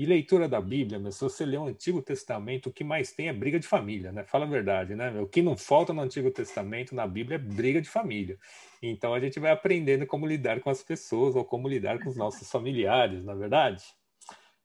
E 0.00 0.06
leitura 0.06 0.48
da 0.48 0.62
Bíblia, 0.62 0.98
mas 0.98 1.16
se 1.16 1.20
você 1.20 1.44
ler 1.44 1.58
o 1.58 1.66
Antigo 1.66 2.00
Testamento, 2.00 2.70
o 2.70 2.72
que 2.72 2.82
mais 2.82 3.12
tem 3.12 3.28
é 3.28 3.34
briga 3.34 3.60
de 3.60 3.66
família, 3.66 4.10
né? 4.10 4.24
Fala 4.24 4.46
a 4.46 4.48
verdade, 4.48 4.94
né? 4.94 5.10
O 5.20 5.26
que 5.26 5.42
não 5.42 5.58
falta 5.58 5.92
no 5.92 6.00
Antigo 6.00 6.30
Testamento, 6.30 6.94
na 6.94 7.06
Bíblia, 7.06 7.34
é 7.34 7.38
briga 7.38 7.82
de 7.82 7.88
família. 7.90 8.38
Então 8.80 9.12
a 9.12 9.20
gente 9.20 9.38
vai 9.38 9.50
aprendendo 9.50 10.06
como 10.06 10.26
lidar 10.26 10.58
com 10.62 10.70
as 10.70 10.82
pessoas 10.82 11.36
ou 11.36 11.44
como 11.44 11.68
lidar 11.68 12.02
com 12.02 12.08
os 12.08 12.16
nossos 12.16 12.50
familiares, 12.50 13.26
na 13.26 13.34
é 13.34 13.36
verdade? 13.36 13.84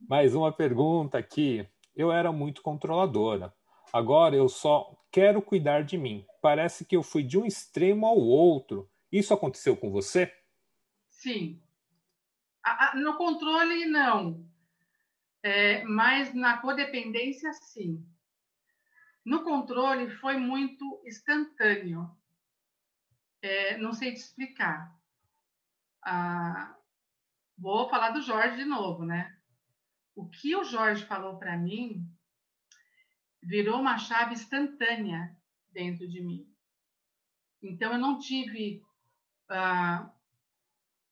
Mais 0.08 0.34
uma 0.34 0.54
pergunta 0.54 1.18
aqui. 1.18 1.68
Eu 1.94 2.14
era 2.14 2.32
muito 2.32 2.62
controladora. 2.62 3.54
Agora 3.92 4.38
eu 4.38 4.48
só 4.48 4.90
quero 5.12 5.42
cuidar 5.42 5.84
de 5.84 5.98
mim. 5.98 6.26
Parece 6.42 6.86
que 6.86 6.96
eu 6.96 7.04
fui 7.04 7.24
de 7.24 7.38
um 7.38 7.46
extremo 7.46 8.06
ao 8.06 8.18
outro. 8.18 8.90
Isso 9.12 9.34
aconteceu 9.34 9.76
com 9.76 9.92
você? 9.92 10.32
Sim. 11.10 11.62
No 12.96 13.18
controle, 13.18 13.86
não 13.88 14.55
é, 15.46 15.84
mas 15.84 16.34
na 16.34 16.58
codependência, 16.58 17.54
sim. 17.54 18.04
No 19.24 19.44
controle, 19.44 20.10
foi 20.18 20.38
muito 20.38 21.04
instantâneo. 21.06 22.10
É, 23.44 23.78
não 23.78 23.94
sei 23.94 24.14
te 24.14 24.22
explicar. 24.22 24.92
Ah, 26.04 26.76
vou 27.56 27.88
falar 27.88 28.10
do 28.10 28.24
Jorge 28.24 28.58
de 28.58 28.66
novo, 28.66 29.06
né? 29.06 29.38
O 30.16 30.28
que 30.28 30.56
o 30.56 30.64
Jorge 30.64 31.06
falou 31.06 31.38
para 31.38 31.56
mim 31.56 32.12
virou 33.44 33.80
uma 33.80 34.00
chave 34.00 34.34
instantânea 34.34 35.38
dentro 35.70 36.08
de 36.08 36.22
mim. 36.22 36.52
Então, 37.62 37.94
eu 37.94 38.00
não 38.00 38.18
tive 38.18 38.84
ah, 39.48 40.12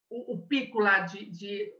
o, 0.09 0.33
o, 0.33 0.47
pico 0.47 0.79
lá 0.79 1.01
de, 1.01 1.29
de 1.29 1.71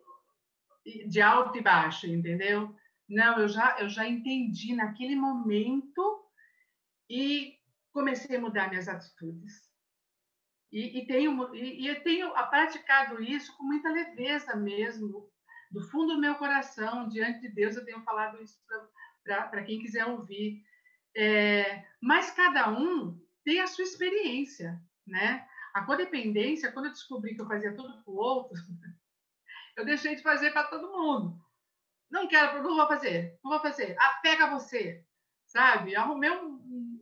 de 1.07 1.21
alto 1.21 1.57
e 1.57 1.61
baixo, 1.61 2.07
entendeu? 2.07 2.75
Não, 3.07 3.39
eu 3.39 3.47
já, 3.47 3.77
eu 3.79 3.89
já 3.89 4.07
entendi 4.07 4.75
naquele 4.75 5.15
momento 5.15 6.23
e 7.09 7.57
comecei 7.91 8.37
a 8.37 8.41
mudar 8.41 8.69
minhas 8.69 8.87
atitudes. 8.87 9.71
E, 10.71 10.99
e 10.99 11.05
tenho, 11.05 11.53
e, 11.53 11.87
e 11.87 11.95
tenho 12.01 12.33
praticado 12.49 13.21
isso 13.21 13.55
com 13.55 13.63
muita 13.63 13.91
leveza 13.91 14.55
mesmo, 14.55 15.29
do 15.71 15.81
fundo 15.89 16.15
do 16.15 16.21
meu 16.21 16.35
coração, 16.35 17.07
diante 17.09 17.41
de 17.41 17.49
Deus, 17.49 17.75
eu 17.75 17.85
tenho 17.85 18.01
falado 18.03 18.41
isso 18.41 18.59
para 19.23 19.63
quem 19.63 19.79
quiser 19.79 20.05
ouvir. 20.05 20.63
É, 21.15 21.85
mas 22.01 22.31
cada 22.31 22.69
um 22.71 23.19
tem 23.43 23.59
a 23.59 23.67
sua 23.67 23.83
experiência, 23.83 24.81
né? 25.05 25.47
A 25.73 25.83
codependência, 25.83 26.71
quando 26.71 26.85
eu 26.85 26.91
descobri 26.91 27.35
que 27.35 27.41
eu 27.41 27.47
fazia 27.47 27.75
tudo 27.75 28.03
para 28.03 28.11
o 28.11 28.17
outro, 28.17 28.55
eu 29.75 29.85
deixei 29.85 30.15
de 30.15 30.21
fazer 30.21 30.51
para 30.51 30.67
todo 30.67 30.91
mundo. 30.91 31.37
Não 32.09 32.27
quero, 32.27 32.61
não 32.61 32.75
vou 32.75 32.87
fazer, 32.87 33.39
não 33.43 33.51
vou 33.51 33.59
fazer. 33.59 33.95
Apega 33.99 34.51
você, 34.51 35.03
sabe? 35.47 35.95
Arrumei 35.95 36.29
um, 36.29 36.53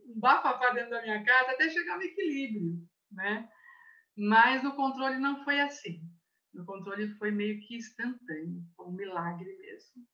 um 0.06 0.14
bafafá 0.16 0.70
dentro 0.70 0.90
da 0.90 1.02
minha 1.02 1.22
casa 1.24 1.52
até 1.52 1.68
chegar 1.68 1.96
no 1.96 2.02
equilíbrio, 2.02 2.78
né? 3.10 3.48
Mas 4.16 4.62
no 4.62 4.74
controle 4.74 5.18
não 5.18 5.44
foi 5.44 5.60
assim. 5.60 6.00
No 6.52 6.64
controle 6.64 7.14
foi 7.16 7.30
meio 7.30 7.60
que 7.60 7.76
instantâneo, 7.76 8.62
foi 8.76 8.86
um 8.86 8.92
milagre 8.92 9.56
mesmo. 9.58 10.06